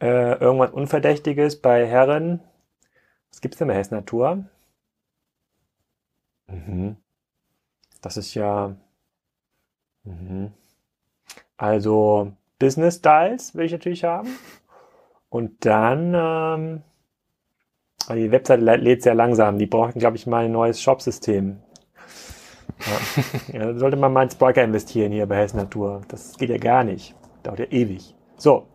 [0.00, 2.40] äh, irgendwas Unverdächtiges bei Herren.
[3.30, 4.44] Was gibt's denn bei Hessen Natur?
[6.46, 6.96] Mhm.
[8.02, 8.74] Das ist ja.
[10.08, 10.52] Mhm.
[11.56, 14.28] Also Business Styles will ich natürlich haben.
[15.28, 16.82] Und dann, ähm,
[18.16, 19.58] die Webseite lädt sehr langsam.
[19.58, 21.58] Die brauchen, glaube ich, mal ein neues Shopsystem.
[23.52, 23.58] Ja.
[23.58, 26.02] ja, sollte man mal in Spriker investieren hier bei Hessen Natur.
[26.08, 27.14] Das geht ja gar nicht.
[27.42, 28.14] Dauert ja ewig.
[28.36, 28.66] So.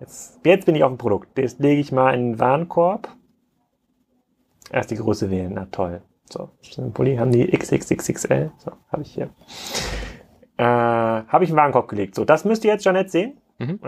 [0.00, 1.38] Jetzt, jetzt bin ich auf dem Produkt.
[1.38, 3.08] Jetzt lege ich mal in den Warenkorb.
[4.70, 5.52] Erst die Größe wählen.
[5.54, 6.02] Na toll.
[6.30, 6.50] So.
[6.94, 8.50] Pulli haben die XXXXL.
[8.58, 9.30] So, habe ich hier.
[10.56, 12.14] Äh, habe ich in den Warenkorb gelegt.
[12.14, 13.38] So, das müsst ihr jetzt, Janette, sehen.
[13.58, 13.80] Mhm.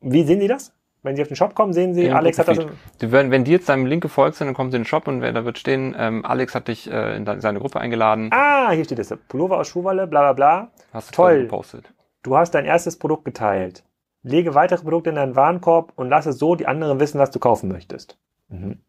[0.00, 0.72] Wie sehen die das?
[1.02, 2.58] Wenn Sie auf den Shop kommen, sehen Sie, Alex hat das.
[3.00, 5.08] Die werden, wenn die jetzt deinem Link gefolgt sind, dann kommen Sie in den Shop
[5.08, 8.28] und da wird stehen, ähm, Alex hat dich äh, in seine Gruppe eingeladen.
[8.32, 9.08] Ah, hier steht es.
[9.28, 10.70] Pullover aus Schuhwalle, bla bla bla.
[10.92, 11.90] Hast du toll gepostet.
[12.22, 13.82] Du hast dein erstes Produkt geteilt.
[14.22, 17.70] Lege weitere Produkte in deinen Warenkorb und lasse so die anderen wissen, was du kaufen
[17.70, 18.18] möchtest.
[18.50, 18.80] Mhm.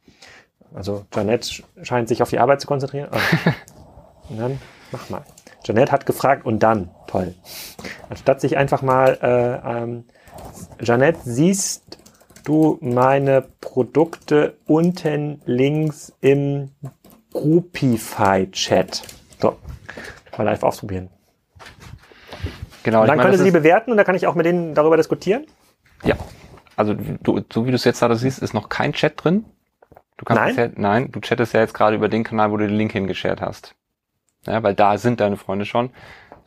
[0.74, 3.10] Also Janette scheint sich auf die Arbeit zu konzentrieren.
[4.30, 4.60] Und dann
[4.92, 5.24] mach mal.
[5.64, 6.90] Janette hat gefragt und dann.
[7.08, 7.36] Toll.
[8.10, 10.06] Anstatt sich einfach mal äh, ähm,
[10.80, 11.98] Janette, siehst
[12.44, 16.72] du meine Produkte unten links im
[17.34, 19.04] Groupify-Chat.
[19.40, 19.58] So,
[20.38, 21.10] mal live ausprobieren.
[22.84, 23.02] Genau.
[23.02, 25.46] Und dann können Sie die bewerten und dann kann ich auch mit denen darüber diskutieren?
[26.04, 26.16] Ja.
[26.76, 29.46] Also du, so wie du es jetzt gerade siehst, ist noch kein Chat drin.
[30.18, 30.74] Du kannst nein?
[30.76, 33.42] Ja, nein, du chattest ja jetzt gerade über den Kanal, wo du den Link hingeshared
[33.42, 33.76] hast.
[34.46, 35.92] Ja, weil da sind deine Freunde schon.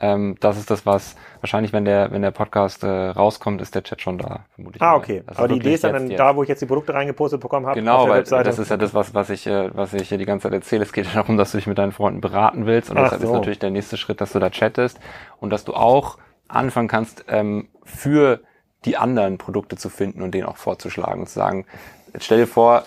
[0.01, 3.85] Ähm, das ist das, was wahrscheinlich, wenn der, wenn der Podcast äh, rauskommt, ist der
[3.85, 4.83] Chat schon da, vermutlich.
[4.83, 5.23] Ah, okay.
[5.27, 7.67] Also Aber die Idee ist dann, dann da, wo ich jetzt die Produkte reingepostet bekommen
[7.67, 7.79] habe.
[7.79, 8.45] Genau, weil Webseite.
[8.45, 10.83] das ist ja das, was, was ich, äh, was ich hier die ganze Zeit erzähle.
[10.83, 12.91] Es geht ja darum, dass du dich mit deinen Freunden beraten willst.
[12.91, 13.29] Und Ach deshalb so.
[13.29, 14.99] ist natürlich der nächste Schritt, dass du da chattest
[15.39, 18.41] und dass du auch anfangen kannst, ähm, für
[18.85, 21.67] die anderen Produkte zu finden und denen auch vorzuschlagen und zu sagen,
[22.13, 22.83] jetzt stell dir vor,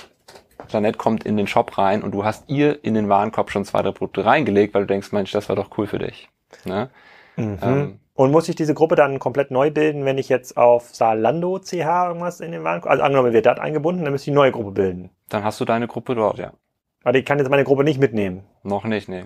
[0.69, 3.81] Janette kommt in den Shop rein und du hast ihr in den Warenkorb schon zwei,
[3.81, 6.29] drei Produkte reingelegt, weil du denkst, Mensch, das war doch cool für dich.
[6.65, 6.89] Ne?
[7.35, 7.57] Mhm.
[7.61, 11.59] Ähm, und muss ich diese Gruppe dann komplett neu bilden, wenn ich jetzt auf Salando
[11.59, 14.51] CH irgendwas in den Warenkorb, also angenommen wird das eingebunden, dann müsste ich eine neue
[14.51, 15.11] Gruppe bilden.
[15.29, 16.53] Dann hast du deine Gruppe dort, ja.
[17.03, 18.43] Aber ich kann jetzt meine Gruppe nicht mitnehmen.
[18.63, 19.25] Noch nicht, nee.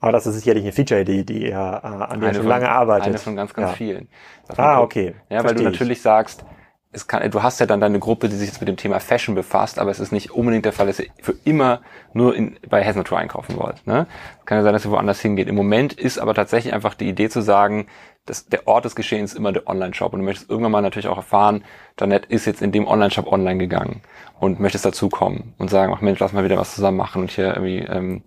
[0.00, 3.08] Aber das ist sicherlich eine Feature, die, die ihr äh, an der schon lange arbeitet.
[3.08, 3.74] Eine von ganz, ganz ja.
[3.74, 4.08] vielen.
[4.56, 5.14] ah, okay.
[5.28, 6.02] Ja, weil du natürlich ich.
[6.02, 6.44] sagst,
[6.92, 9.36] es kann, du hast ja dann deine Gruppe, die sich jetzt mit dem Thema Fashion
[9.36, 12.82] befasst, aber es ist nicht unbedingt der Fall, dass ihr für immer nur in, bei
[12.82, 13.86] Hessen einkaufen wollt.
[13.86, 14.06] Ne?
[14.44, 15.46] Kann ja sein, dass ihr woanders hingeht.
[15.46, 17.86] Im Moment ist aber tatsächlich einfach die Idee zu sagen,
[18.26, 20.12] dass der Ort des Geschehens immer der Online-Shop.
[20.12, 21.64] Und du möchtest irgendwann mal natürlich auch erfahren,
[21.98, 24.02] Janette ist jetzt in dem Online-Shop online gegangen
[24.40, 27.54] und möchtest dazukommen und sagen, ach Mensch, lass mal wieder was zusammen machen und hier
[27.54, 28.22] irgendwie ähm,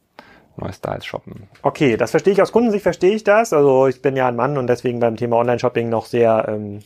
[0.56, 1.50] neue Styles shoppen.
[1.64, 3.52] Okay, das verstehe ich aus Kundensicht, verstehe ich das.
[3.52, 6.80] Also ich bin ja ein Mann und deswegen beim Thema Online-Shopping noch sehr ähm,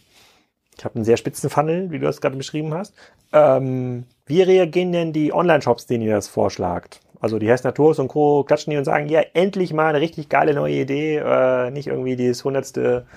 [0.78, 2.94] ich habe einen sehr spitzen Funnel, wie du das gerade beschrieben hast.
[3.34, 7.00] Ähm, wie reagieren denn die Online-Shops, denen ihr das vorschlagt?
[7.20, 8.44] Also die Hessner Tours und Co.
[8.44, 12.16] klatschen die und sagen, ja, endlich mal eine richtig geile neue Idee, äh, nicht irgendwie
[12.16, 13.08] dieses hundertste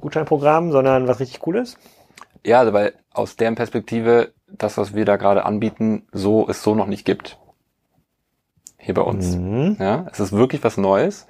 [0.00, 1.78] Gutscheinprogramm, sondern was richtig Cooles?
[2.44, 6.74] Ja, also weil aus deren Perspektive das, was wir da gerade anbieten, so es so
[6.74, 7.38] noch nicht gibt.
[8.78, 9.36] Hier bei uns.
[9.36, 9.76] Mhm.
[9.78, 11.26] Ja, es ist wirklich was Neues.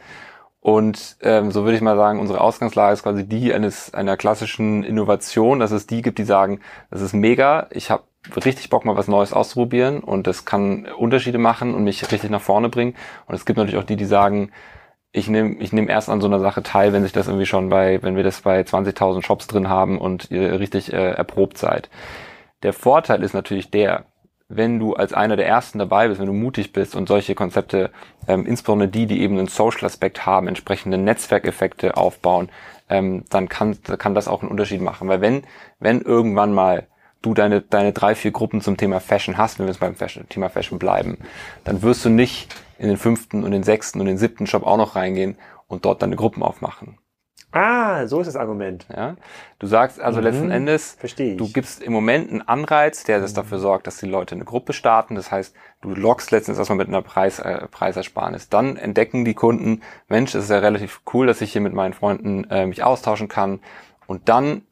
[0.69, 4.85] Und ähm, so würde ich mal sagen, unsere Ausgangslage ist quasi die eines einer klassischen
[4.85, 8.03] Innovation, dass es die gibt, die sagen, das ist mega, ich habe
[8.45, 12.43] richtig Bock mal was Neues auszuprobieren und das kann Unterschiede machen und mich richtig nach
[12.43, 12.97] vorne bringen.
[13.25, 14.51] Und es gibt natürlich auch die, die sagen,
[15.11, 17.71] ich nehme ich nehm erst an so einer Sache teil, wenn sich das irgendwie schon
[17.71, 21.89] bei, wenn wir das bei 20.000 Shops drin haben und ihr richtig äh, erprobt seid.
[22.63, 24.05] Der Vorteil ist natürlich der,
[24.49, 27.91] wenn du als einer der ersten dabei bist, wenn du mutig bist und solche Konzepte,
[28.27, 32.49] ähm, insbesondere die, die eben einen Social-Aspekt haben, entsprechende Netzwerkeffekte aufbauen,
[32.89, 35.09] ähm, dann kann, kann das auch einen Unterschied machen.
[35.09, 35.45] Weil wenn,
[35.81, 36.87] wenn irgendwann mal
[37.21, 40.29] du deine, deine drei, vier Gruppen zum Thema Fashion hast, wenn wir jetzt beim Fashion,
[40.29, 41.19] Thema Fashion bleiben,
[41.65, 44.77] dann wirst du nicht in den fünften und den sechsten und den siebten Shop auch
[44.77, 46.98] noch reingehen und dort deine Gruppen aufmachen.
[47.51, 48.87] Ah, so ist das Argument.
[48.95, 49.17] Ja?
[49.59, 50.25] Du sagst also Mhm.
[50.25, 51.15] letzten Endes, ich.
[51.39, 54.75] du gibst im Moment einen Anreiz, der das dafür sorgt, dass die Leute eine Gruppe
[54.75, 55.15] starten.
[55.15, 58.51] Das heißt, du lockst letztens erstmal mit einer Preis, äh, Preisersparnis.
[58.51, 61.95] Dann entdecken die Kunden, Mensch, es ist ja relativ cool, dass ich hier mit meinen
[61.95, 63.61] Freunden äh, mich austauschen kann.
[64.07, 64.63] Und dann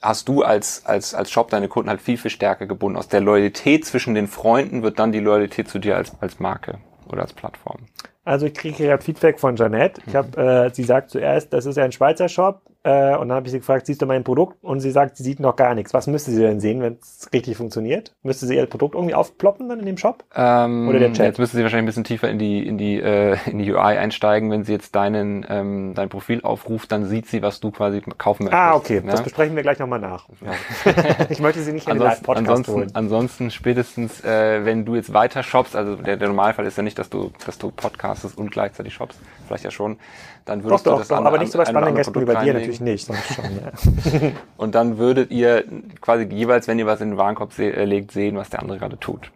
[0.00, 2.96] hast du als, als, als Shop deine Kunden halt viel, viel stärker gebunden.
[2.96, 6.78] Aus der Loyalität zwischen den Freunden wird dann die Loyalität zu dir als, als Marke
[7.06, 7.80] oder als Plattform.
[8.24, 10.02] Also ich kriege gerade Feedback von Janette.
[10.06, 12.62] Ich hab, äh, sie sagt zuerst, das ist ja ein Schweizer Shop.
[12.82, 14.56] Äh, und dann habe ich sie gefragt, siehst du mein Produkt?
[14.62, 15.92] Und sie sagt, sie sieht noch gar nichts.
[15.92, 18.14] Was müsste sie denn sehen, wenn es richtig funktioniert?
[18.22, 20.24] Müsste sie ihr Produkt irgendwie aufploppen dann in dem Shop?
[20.34, 21.26] Ähm, Oder der Chat.
[21.26, 23.78] Jetzt müssen Sie wahrscheinlich ein bisschen tiefer in die in die äh, in die UI
[23.78, 24.50] einsteigen.
[24.50, 28.44] Wenn sie jetzt deinen ähm, dein Profil aufruft, dann sieht sie, was du quasi kaufen
[28.44, 28.62] möchtest.
[28.62, 29.02] Ah, okay.
[29.04, 29.10] Ja?
[29.10, 30.26] Das besprechen wir gleich nochmal nach.
[31.28, 32.90] ich möchte sie nicht in den Ansonsten, Live-Podcast ansonsten, holen.
[32.94, 36.98] ansonsten spätestens, äh, wenn du jetzt weiter shoppst, also der, der Normalfall ist ja nicht,
[36.98, 39.98] dass du, dass du podcastest und gleichzeitig shoppst, vielleicht ja schon,
[40.46, 41.16] dann Doch, würdest du doch, das doch.
[41.18, 42.69] an- Aber nicht so bei spannenden Gästen wie bei dir reinlegen.
[42.70, 43.06] Natürlich nicht.
[43.06, 44.32] Sonst schon, ja.
[44.56, 45.64] Und dann würdet ihr
[46.00, 48.98] quasi jeweils, wenn ihr was in den Warenkorb äh, legt, sehen, was der andere gerade
[48.98, 49.32] tut.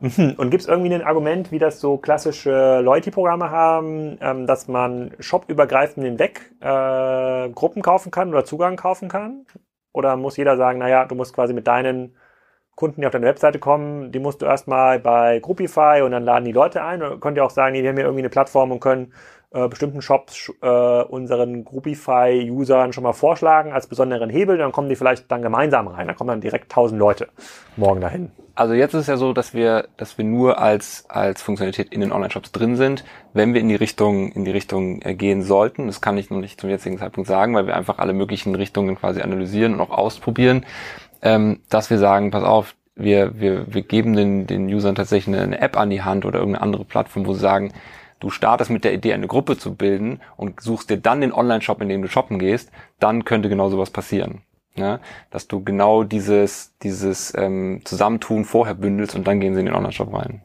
[0.00, 5.12] Und gibt es irgendwie ein Argument, wie das so klassische Loyalty-Programme haben, ähm, dass man
[5.20, 9.46] shopübergreifend hinweg äh, Gruppen kaufen kann oder Zugang kaufen kann?
[9.94, 12.14] Oder muss jeder sagen, naja, du musst quasi mit deinen
[12.74, 16.44] Kunden, die auf deine Webseite kommen, die musst du erstmal bei Groupify und dann laden
[16.44, 17.02] die Leute ein?
[17.02, 19.14] Oder könnt ihr auch sagen, nee, wir haben hier irgendwie eine Plattform und können
[19.52, 24.96] äh, bestimmten Shops äh, unseren Groupify-Usern schon mal vorschlagen als besonderen Hebel, dann kommen die
[24.96, 26.08] vielleicht dann gemeinsam rein.
[26.08, 27.28] Da kommen dann direkt 1000 Leute
[27.76, 28.30] morgen dahin.
[28.56, 32.00] Also jetzt ist es ja so, dass wir, dass wir nur als, als Funktionalität in
[32.00, 33.04] den Online-Shops drin sind,
[33.34, 35.86] wenn wir in die Richtung, in die Richtung äh, gehen sollten.
[35.86, 38.96] Das kann ich noch nicht zum jetzigen Zeitpunkt sagen, weil wir einfach alle möglichen Richtungen
[38.96, 40.64] quasi analysieren und auch ausprobieren,
[41.20, 45.60] ähm, dass wir sagen, pass auf, wir, wir, wir geben den, den Usern tatsächlich eine
[45.60, 47.72] App an die Hand oder irgendeine andere Plattform, wo sie sagen,
[48.20, 51.80] du startest mit der Idee, eine Gruppe zu bilden und suchst dir dann den Online-Shop,
[51.82, 54.42] in dem du shoppen gehst, dann könnte genau sowas passieren.
[54.74, 55.00] Ja,
[55.30, 59.74] dass du genau dieses, dieses ähm, Zusammentun vorher bündelst und dann gehen sie in den
[59.74, 60.42] Online-Shop rein.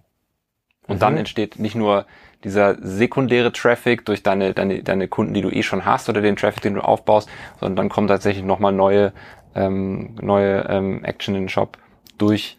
[0.87, 0.99] Und Mhm.
[0.99, 2.05] dann entsteht nicht nur
[2.43, 6.37] dieser sekundäre Traffic durch deine, deine, deine Kunden, die du eh schon hast oder den
[6.37, 7.29] Traffic, den du aufbaust,
[7.59, 9.11] sondern dann kommt tatsächlich nochmal neue,
[9.53, 11.77] ähm, neue ähm, Action in den Shop
[12.17, 12.57] durch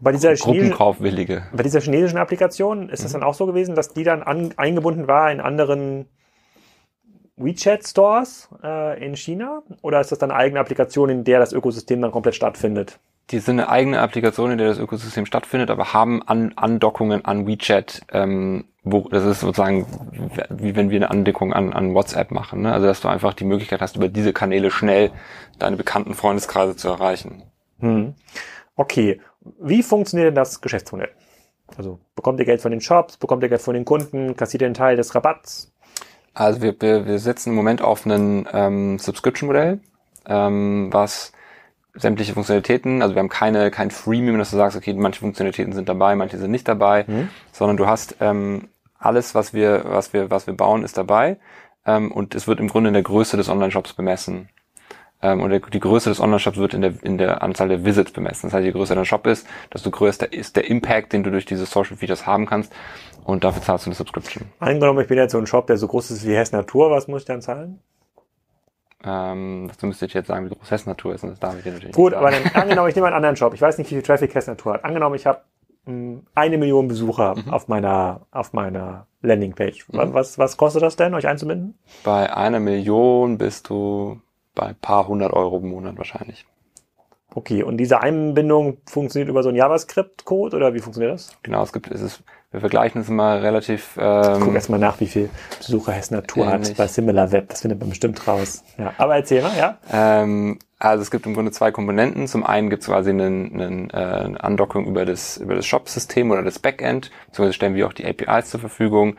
[0.00, 1.42] Bei dieser chinesischen, Gruppenkaufwillige.
[1.52, 5.08] bei dieser chinesischen Applikation ist es dann auch so gewesen, dass die dann an, eingebunden
[5.08, 6.06] war in anderen
[7.36, 9.62] WeChat-Stores äh, in China?
[9.82, 12.98] Oder ist das dann eine eigene Applikation, in der das Ökosystem dann komplett stattfindet?
[13.30, 17.46] Die sind eine eigene Applikation, in der das Ökosystem stattfindet, aber haben an Andockungen an
[17.46, 19.86] WeChat, ähm, wo das ist sozusagen
[20.48, 22.62] wie wenn wir eine Andeckung an, an WhatsApp machen.
[22.62, 22.72] Ne?
[22.72, 25.10] Also dass du einfach die Möglichkeit hast, über diese Kanäle schnell
[25.58, 27.42] deine bekannten Freundeskreise zu erreichen.
[27.80, 28.14] Hm.
[28.76, 29.20] Okay,
[29.60, 31.10] wie funktioniert denn das Geschäftsmodell?
[31.76, 34.66] Also bekommt ihr Geld von den Shops, bekommt ihr Geld von den Kunden, kassiert ihr
[34.66, 35.72] einen Teil des Rabatts?
[36.34, 39.80] Also wir, wir, wir setzen im Moment auf ein ähm, Subscription-Modell,
[40.26, 41.32] ähm, was
[41.94, 45.88] sämtliche Funktionalitäten, also wir haben keine kein Freemium, dass du sagst, okay, manche Funktionalitäten sind
[45.88, 47.28] dabei, manche sind nicht dabei, Mhm.
[47.52, 51.38] sondern du hast ähm, alles, was wir was wir was wir bauen, ist dabei
[51.86, 54.48] ähm, und es wird im Grunde in der Größe des Online-Shops bemessen.
[55.20, 58.12] Ähm, und der, die Größe des Online-Shops wird in der, in der Anzahl der Visits
[58.12, 58.46] bemessen.
[58.48, 61.44] Das heißt, je größer dein Shop ist, desto größer ist der Impact, den du durch
[61.44, 62.72] diese Social Features haben kannst.
[63.24, 64.44] Und dafür zahlst du eine Subscription.
[64.60, 67.08] Angenommen, ich bin jetzt so ein Shop, der so groß ist wie Hess Natur, was
[67.08, 67.80] muss ich dann zahlen?
[69.04, 71.22] Ähm, das müsste ich jetzt sagen, wie groß Hess Natur ist.
[71.24, 73.54] Und das darf ich dir natürlich Gut, aber dann angenommen, ich nehme einen anderen Shop.
[73.54, 74.84] Ich weiß nicht, wie viel Traffic Hess Natur hat.
[74.84, 75.40] Angenommen, ich habe
[75.86, 77.52] mh, eine Million Besucher Mhm.
[77.52, 79.84] auf meiner auf meiner Landingpage.
[79.88, 81.76] Was, was, was kostet das denn, euch einzubinden?
[82.04, 84.20] Bei einer Million bist du
[84.58, 86.44] bei ein paar hundert Euro im Monat wahrscheinlich.
[87.34, 91.30] Okay, und diese Einbindung funktioniert über so einen JavaScript-Code oder wie funktioniert das?
[91.42, 94.98] Genau, es gibt, es ist, wir vergleichen es immer relativ, Ich gucke ähm, erstmal nach,
[94.98, 97.50] wie viel Besucher Hess Natur hat bei SimilarWeb.
[97.50, 98.64] Das findet man bestimmt raus.
[98.78, 99.78] Ja, aber erzähl mal, ja?
[99.92, 102.26] ähm, also es gibt im Grunde zwei Komponenten.
[102.28, 106.30] Zum einen gibt es quasi einen, einen, äh, eine Andockung über das, über das Shop-System
[106.30, 109.16] oder das Backend, beziehungsweise stellen wir auch die APIs zur Verfügung,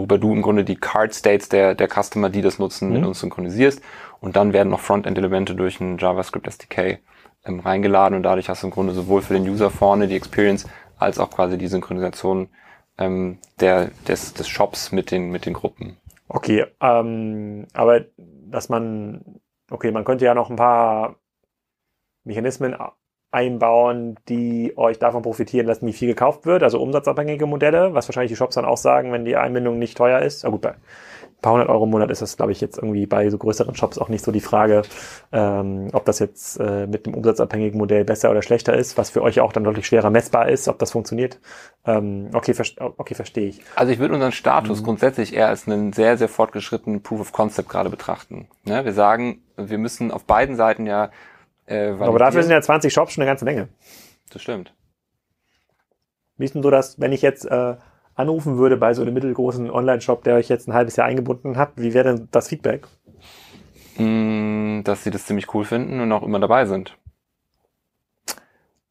[0.00, 3.20] worüber du im Grunde die Card States der, der Customer, die das nutzen, mit uns
[3.20, 3.82] synchronisierst.
[4.20, 7.00] Und dann werden noch Frontend-Elemente durch ein JavaScript SDK
[7.44, 10.66] ähm, reingeladen und dadurch hast du im Grunde sowohl für den User vorne die Experience
[10.98, 12.48] als auch quasi die Synchronisation
[12.98, 15.96] ähm, der, des, des Shops mit den, mit den Gruppen.
[16.28, 21.16] Okay, ähm, aber dass man, okay, man könnte ja noch ein paar
[22.24, 22.74] Mechanismen
[23.32, 28.32] einbauen, die euch davon profitieren lassen, wie viel gekauft wird, also umsatzabhängige Modelle, was wahrscheinlich
[28.32, 30.44] die Shops dann auch sagen, wenn die Einbindung nicht teuer ist.
[30.44, 30.74] Ah, gut, bei
[31.40, 33.98] paar hundert Euro im Monat ist das, glaube ich, jetzt irgendwie bei so größeren Shops
[33.98, 34.82] auch nicht so die Frage,
[35.32, 39.22] ähm, ob das jetzt äh, mit dem umsatzabhängigen Modell besser oder schlechter ist, was für
[39.22, 41.38] euch auch dann deutlich schwerer messbar ist, ob das funktioniert.
[41.86, 42.64] Ähm, okay, ver
[42.96, 43.62] okay, verstehe ich.
[43.74, 44.84] Also ich würde unseren Status mhm.
[44.84, 48.48] grundsätzlich eher als einen sehr, sehr fortgeschrittenen Proof of Concept gerade betrachten.
[48.64, 48.84] Ne?
[48.84, 51.10] Wir sagen, wir müssen auf beiden Seiten ja
[51.70, 53.68] äh, Aber dafür sind ja 20 Shops schon eine ganze Menge.
[54.30, 54.74] Das stimmt.
[56.36, 57.76] Wie ist denn so, dass, wenn ich jetzt äh,
[58.14, 61.72] anrufen würde bei so einem mittelgroßen Online-Shop, der euch jetzt ein halbes Jahr eingebunden hat,
[61.76, 62.86] wie wäre denn das Feedback?
[63.98, 66.96] Mm, dass sie das ziemlich cool finden und auch immer dabei sind.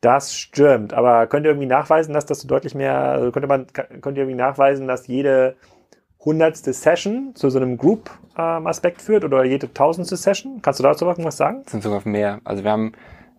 [0.02, 3.68] Das stimmt, aber könnt ihr irgendwie nachweisen, dass das so deutlich mehr, also könnte man,
[3.74, 5.58] könnt ihr irgendwie nachweisen, dass jede
[6.20, 10.62] hundertste Session zu so einem Group-Aspekt ähm, führt oder jede tausendste Session?
[10.62, 11.62] Kannst du dazu was sagen?
[11.64, 12.42] Das sind sogar mehr.
[12.44, 12.92] Also wir haben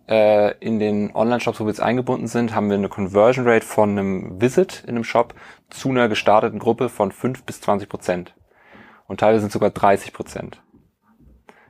[0.09, 3.91] äh, in den Online-Shops, wo wir jetzt eingebunden sind, haben wir eine Conversion Rate von
[3.91, 5.35] einem Visit in einem Shop
[5.69, 8.35] zu einer gestarteten Gruppe von 5 bis 20 Prozent.
[9.07, 10.63] Und teilweise sind sogar 30 Prozent.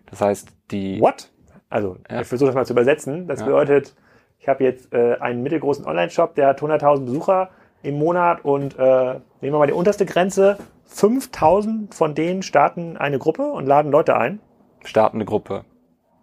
[0.06, 1.00] Das heißt, die...
[1.00, 1.30] What?
[1.68, 2.20] Also, ja.
[2.20, 3.26] ich versuche das mal zu übersetzen.
[3.26, 3.46] Das ja.
[3.46, 3.94] bedeutet,
[4.38, 7.50] ich habe jetzt äh, einen mittelgroßen Online-Shop, der hat 100.000 Besucher
[7.82, 10.58] im Monat und äh, nehmen wir mal die unterste Grenze,
[10.90, 14.40] 5000 von denen starten eine Gruppe und laden Leute ein.
[14.84, 15.64] Starten eine Gruppe.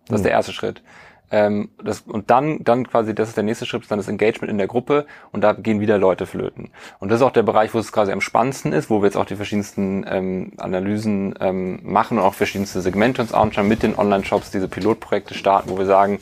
[0.06, 0.16] Das hm.
[0.18, 0.84] ist der erste Schritt.
[1.30, 4.58] Ähm, das, und dann, dann quasi, das ist der nächste Schritt, dann das Engagement in
[4.58, 6.70] der Gruppe und da gehen wieder Leute flöten.
[7.00, 9.18] Und das ist auch der Bereich, wo es quasi am spannendsten ist, wo wir jetzt
[9.18, 13.98] auch die verschiedensten ähm, Analysen ähm, machen und auch verschiedenste Segmente uns anschauen, mit den
[13.98, 16.20] Online-Shops diese Pilotprojekte starten, wo wir sagen,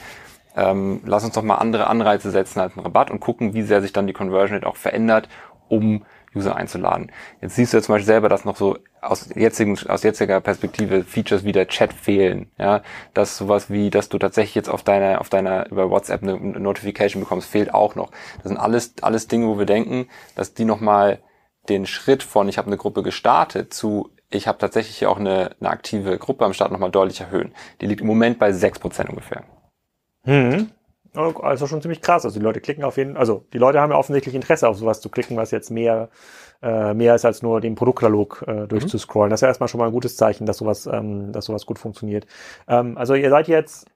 [0.56, 3.82] ähm, lass uns doch mal andere Anreize setzen als einen Rabatt und gucken, wie sehr
[3.82, 5.30] sich dann die Conversion Rate auch verändert,
[5.68, 6.04] um
[6.36, 7.11] User einzuladen.
[7.41, 11.43] Jetzt siehst du zum Beispiel selber, dass noch so aus, jetzigen, aus jetziger Perspektive Features
[11.43, 12.51] wie der Chat fehlen.
[12.57, 12.81] Ja,
[13.13, 17.21] dass sowas wie, dass du tatsächlich jetzt auf deiner, auf deiner, über WhatsApp eine, Notification
[17.21, 18.11] bekommst, fehlt auch noch.
[18.38, 21.19] Das sind alles, alles Dinge, wo wir denken, dass die nochmal
[21.69, 25.69] den Schritt von, ich habe eine Gruppe gestartet, zu, ich habe tatsächlich auch eine, eine
[25.69, 27.53] aktive Gruppe am Start nochmal deutlich erhöhen.
[27.81, 29.43] Die liegt im Moment bei 6% ungefähr.
[30.23, 30.71] Hm.
[31.16, 32.26] Also schon ziemlich krass.
[32.26, 35.01] Also die Leute klicken auf jeden, also die Leute haben ja offensichtlich Interesse auf sowas
[35.01, 36.09] zu klicken, was jetzt mehr
[36.61, 39.30] äh, mehr ist als nur den Produktkatalog äh, durchzuscrollen.
[39.30, 39.32] Mhm.
[39.32, 41.80] Das ist ja erstmal schon mal ein gutes Zeichen, dass sowas, ähm, dass sowas gut
[41.80, 42.26] funktioniert.
[42.68, 43.88] Ähm, also ihr seid jetzt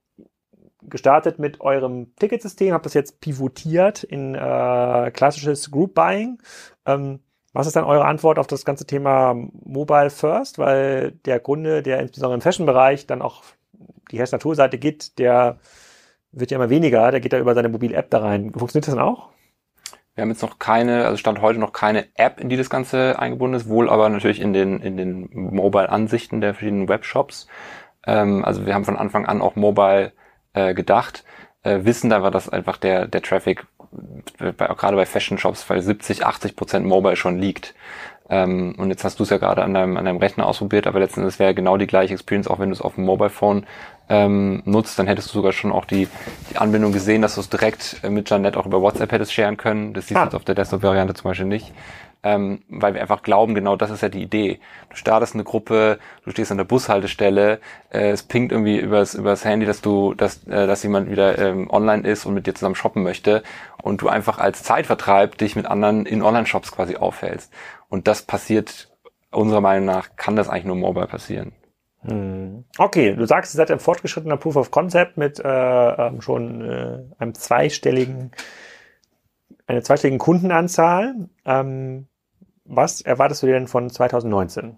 [0.81, 6.41] gestartet mit eurem Ticketsystem, habt das jetzt pivotiert in äh, klassisches Group Buying.
[6.85, 7.19] Ähm,
[7.53, 10.59] was ist dann eure Antwort auf das ganze Thema Mobile First?
[10.59, 13.43] Weil der Kunde, der insbesondere im Fashion-Bereich dann auch
[14.11, 15.57] die Hersteller-Tool-Seite geht, der
[16.31, 18.51] wird ja immer weniger, der geht da über seine mobile App da rein.
[18.51, 19.29] Funktioniert das dann auch?
[20.15, 23.17] Wir haben jetzt noch keine, also stand heute noch keine App, in die das Ganze
[23.19, 27.47] eingebunden ist, wohl aber natürlich in den, in den Mobile-Ansichten der verschiedenen Webshops.
[28.05, 30.11] Ähm, also wir haben von Anfang an auch Mobile
[30.53, 31.23] äh, gedacht,
[31.63, 33.65] äh, wissen aber, dass einfach der, der Traffic
[34.37, 37.73] bei, gerade bei Fashion Shops bei 70, 80 Prozent Mobile schon liegt.
[38.29, 40.99] Ähm, und jetzt hast du es ja gerade an deinem, an deinem Rechner ausprobiert, aber
[40.99, 43.65] letztendlich wäre genau die gleiche Experience, auch wenn du es auf dem Mobile Phone
[44.09, 46.07] ähm, nutzt, dann hättest du sogar schon auch die,
[46.49, 49.55] die Anbindung gesehen, dass du es direkt äh, mit Janet auch über WhatsApp hättest sharen
[49.55, 49.93] können.
[49.93, 50.23] Das siehst du ah.
[50.25, 51.71] jetzt auf der Desktop-Variante zum Beispiel nicht.
[52.21, 54.59] Ähm, weil wir einfach glauben, genau das ist ja die Idee.
[54.89, 59.45] Du startest eine Gruppe, du stehst an der Bushaltestelle, äh, es pinkt irgendwie übers, übers
[59.45, 62.75] Handy, dass du, dass, äh, dass jemand wieder ähm, online ist und mit dir zusammen
[62.75, 63.41] shoppen möchte
[63.81, 67.53] und du einfach als Zeitvertreib dich mit anderen in Online-Shops quasi aufhältst.
[67.87, 68.89] Und das passiert
[69.31, 71.53] unserer Meinung nach, kann das eigentlich nur mobile passieren.
[72.03, 72.63] Hm.
[72.77, 76.99] Okay, du sagst, ihr seid ein fortgeschrittener Proof of Concept mit äh, ähm, schon äh,
[77.17, 78.31] einem zweistelligen,
[79.67, 81.29] einer zweistelligen Kundenanzahl.
[81.45, 82.07] Ähm,
[82.63, 84.77] was erwartest du dir denn von 2019?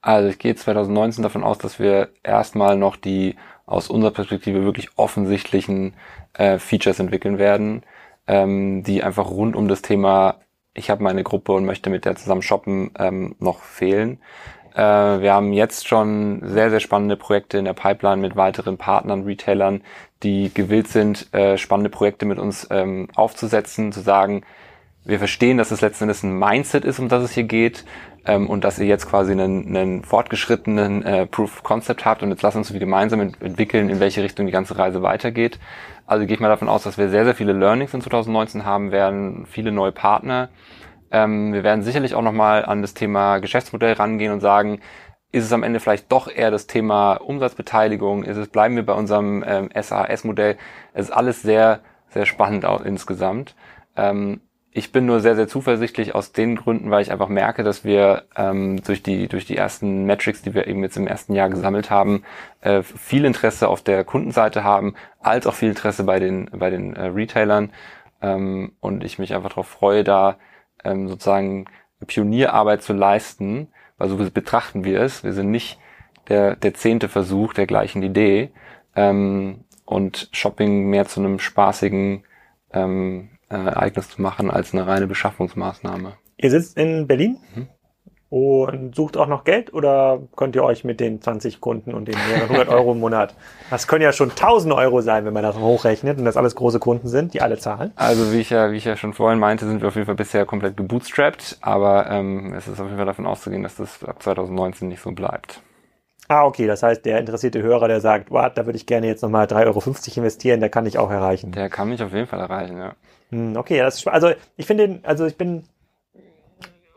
[0.00, 3.36] Also ich gehe 2019 davon aus, dass wir erstmal noch die
[3.66, 5.94] aus unserer Perspektive wirklich offensichtlichen
[6.34, 7.82] äh, Features entwickeln werden,
[8.26, 10.38] ähm, die einfach rund um das Thema
[10.78, 14.20] ich habe meine Gruppe und möchte mit der zusammen shoppen ähm, noch fehlen.
[14.78, 19.24] Äh, wir haben jetzt schon sehr, sehr spannende Projekte in der Pipeline mit weiteren Partnern,
[19.24, 19.82] Retailern,
[20.22, 24.44] die gewillt sind, äh, spannende Projekte mit uns ähm, aufzusetzen, zu sagen,
[25.04, 27.84] wir verstehen, dass es letzten Endes ein Mindset ist, um das es hier geht
[28.24, 32.30] ähm, und dass ihr jetzt quasi einen, einen fortgeschrittenen äh, Proof of Concept habt und
[32.30, 35.58] jetzt lasst uns gemeinsam ent entwickeln, in welche Richtung die ganze Reise weitergeht.
[36.06, 38.92] Also gehe ich mal davon aus, dass wir sehr, sehr viele Learnings in 2019 haben
[38.92, 40.50] werden, viele neue Partner
[41.10, 44.80] ähm, wir werden sicherlich auch nochmal an das Thema Geschäftsmodell rangehen und sagen,
[45.30, 48.24] ist es am Ende vielleicht doch eher das Thema Umsatzbeteiligung?
[48.24, 50.56] Ist es, bleiben wir bei unserem ähm, SAS-Modell?
[50.94, 53.54] Es ist alles sehr, sehr spannend auch insgesamt.
[53.96, 54.40] Ähm,
[54.70, 58.24] ich bin nur sehr, sehr zuversichtlich aus den Gründen, weil ich einfach merke, dass wir
[58.36, 61.90] ähm, durch, die, durch die ersten Metrics, die wir eben jetzt im ersten Jahr gesammelt
[61.90, 62.22] haben,
[62.60, 66.94] äh, viel Interesse auf der Kundenseite haben, als auch viel Interesse bei den, bei den
[66.96, 67.70] äh, Retailern.
[68.22, 70.36] Ähm, und ich mich einfach darauf freue, da
[70.84, 71.66] ähm, sozusagen
[72.06, 75.24] Pionierarbeit zu leisten, weil so betrachten wir es.
[75.24, 75.78] Wir sind nicht
[76.28, 78.50] der, der zehnte Versuch der gleichen Idee
[78.94, 82.24] ähm, und Shopping mehr zu einem spaßigen
[82.72, 86.16] ähm, äh, Ereignis zu machen als eine reine Beschaffungsmaßnahme.
[86.36, 87.38] Ihr sitzt in Berlin?
[87.54, 87.68] Mhm
[88.30, 92.16] und sucht auch noch Geld oder könnt ihr euch mit den 20 Kunden und den
[92.28, 93.34] mehreren hundert Euro im Monat,
[93.70, 96.78] das können ja schon 1000 Euro sein, wenn man das hochrechnet und das alles große
[96.78, 97.92] Kunden sind, die alle zahlen?
[97.96, 100.14] Also wie ich ja, wie ich ja schon vorhin meinte, sind wir auf jeden Fall
[100.14, 104.22] bisher komplett gebootstrapped, aber ähm, es ist auf jeden Fall davon auszugehen, dass das ab
[104.22, 105.62] 2019 nicht so bleibt.
[106.30, 109.22] Ah, okay, das heißt, der interessierte Hörer, der sagt, wow, da würde ich gerne jetzt
[109.22, 109.82] nochmal 3,50 Euro
[110.16, 111.52] investieren, der kann ich auch erreichen.
[111.52, 112.92] Der kann mich auf jeden Fall erreichen, ja.
[113.30, 115.64] Hm, okay, das ist, also ich finde, also ich bin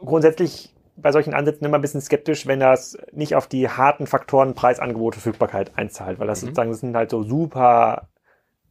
[0.03, 4.53] grundsätzlich bei solchen Ansätzen immer ein bisschen skeptisch, wenn das nicht auf die harten Faktoren
[4.53, 6.47] Preisangebot, Verfügbarkeit einzahlt, weil das mhm.
[6.47, 8.09] sozusagen, das sind halt so super,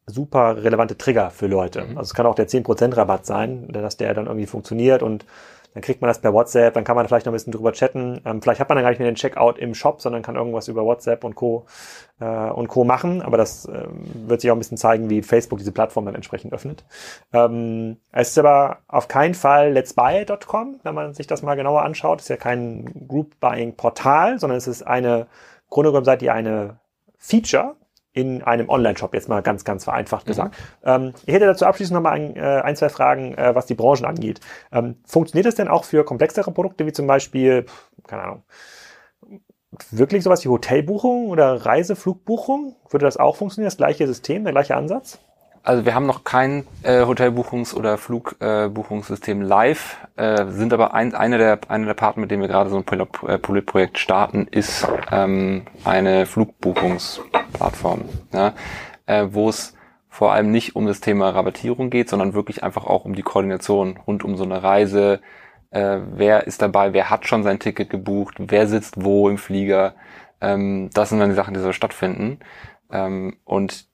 [0.07, 1.83] super relevante Trigger für Leute.
[1.83, 1.99] Mhm.
[1.99, 5.25] Also es kann auch der 10% Rabatt sein, dass der dann irgendwie funktioniert und
[5.75, 8.21] dann kriegt man das per WhatsApp, dann kann man vielleicht noch ein bisschen drüber chatten.
[8.25, 10.69] Ähm, vielleicht hat man dann gar nicht mehr den Checkout im Shop, sondern kann irgendwas
[10.69, 11.67] über WhatsApp und Co.
[12.21, 12.85] Äh, und Co.
[12.85, 13.23] machen.
[13.23, 16.53] Aber das äh, wird sich auch ein bisschen zeigen, wie Facebook diese Plattform dann entsprechend
[16.53, 16.85] öffnet.
[17.33, 22.19] Ähm, es ist aber auf keinen Fall letsbuy.com, wenn man sich das mal genauer anschaut.
[22.19, 25.29] Es ist ja kein Group Buying Portal, sondern es ist eine,
[25.69, 26.81] Grunde genommen seid ihr eine
[27.17, 27.77] Feature,
[28.13, 30.31] in einem Online-Shop, jetzt mal ganz, ganz vereinfacht mhm.
[30.31, 30.57] gesagt.
[30.83, 30.89] Mhm.
[30.89, 33.75] Ähm, ich hätte dazu abschließend noch mal ein, äh, ein zwei Fragen, äh, was die
[33.75, 34.41] Branchen angeht.
[34.73, 37.67] Ähm, funktioniert das denn auch für komplexere Produkte, wie zum Beispiel,
[38.07, 38.43] keine Ahnung,
[39.91, 42.77] wirklich sowas wie Hotelbuchung oder Reiseflugbuchung?
[42.89, 45.21] Würde das auch funktionieren, das gleiche System, der gleiche Ansatz?
[45.63, 51.15] Also wir haben noch kein äh, Hotelbuchungs- oder Flugbuchungssystem äh, live, äh, sind aber ein,
[51.15, 55.67] eine der eine der Partner, mit denen wir gerade so ein Pilotprojekt starten, ist ähm,
[55.85, 58.55] eine Flugbuchungsplattform, ja,
[59.05, 59.77] äh, wo es
[60.09, 63.99] vor allem nicht um das Thema Rabattierung geht, sondern wirklich einfach auch um die Koordination
[64.07, 65.21] rund um so eine Reise.
[65.71, 66.95] Äh, wer ist dabei?
[66.95, 68.37] Wer hat schon sein Ticket gebucht?
[68.39, 69.95] Wer sitzt wo im Flieger?
[70.41, 72.41] Ähm, das sind dann die Sachen, die so stattfinden.
[72.91, 73.90] Ähm, und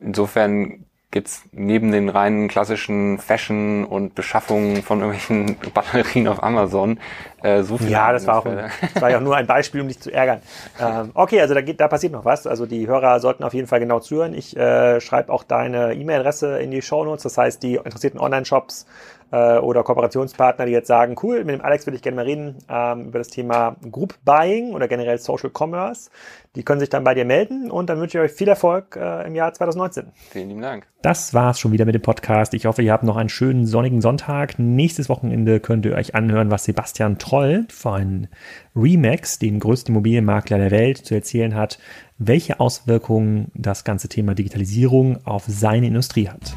[0.00, 6.98] insofern gibt's neben den reinen klassischen Fashion und Beschaffungen von irgendwelchen Batterien auf Amazon
[7.46, 7.90] äh, so viel.
[7.90, 10.12] Ja, das war, auch ein, das war ja auch nur ein Beispiel, um dich zu
[10.12, 10.40] ärgern.
[10.80, 12.46] Ähm, okay, also da, geht, da passiert noch was.
[12.46, 14.34] Also die Hörer sollten auf jeden Fall genau zuhören.
[14.34, 17.22] Ich äh, schreibe auch deine E-Mail-Adresse in die Show Notes.
[17.22, 18.86] Das heißt, die interessierten Online-Shops
[19.30, 22.56] äh, oder Kooperationspartner, die jetzt sagen, cool, mit dem Alex würde ich gerne mal reden
[22.68, 26.10] ähm, über das Thema Group Buying oder generell Social Commerce.
[26.54, 29.26] Die können sich dann bei dir melden und dann wünsche ich euch viel Erfolg äh,
[29.26, 30.06] im Jahr 2019.
[30.30, 30.86] Vielen lieben Dank.
[31.02, 32.54] Das war's schon wieder mit dem Podcast.
[32.54, 34.58] Ich hoffe, ihr habt noch einen schönen sonnigen Sonntag.
[34.58, 37.35] Nächstes Wochenende könnt ihr euch anhören, was Sebastian Troll
[37.68, 38.28] von
[38.74, 41.78] Remax, dem größten Immobilienmakler der Welt, zu erzählen hat,
[42.18, 46.54] welche Auswirkungen das ganze Thema Digitalisierung auf seine Industrie hat.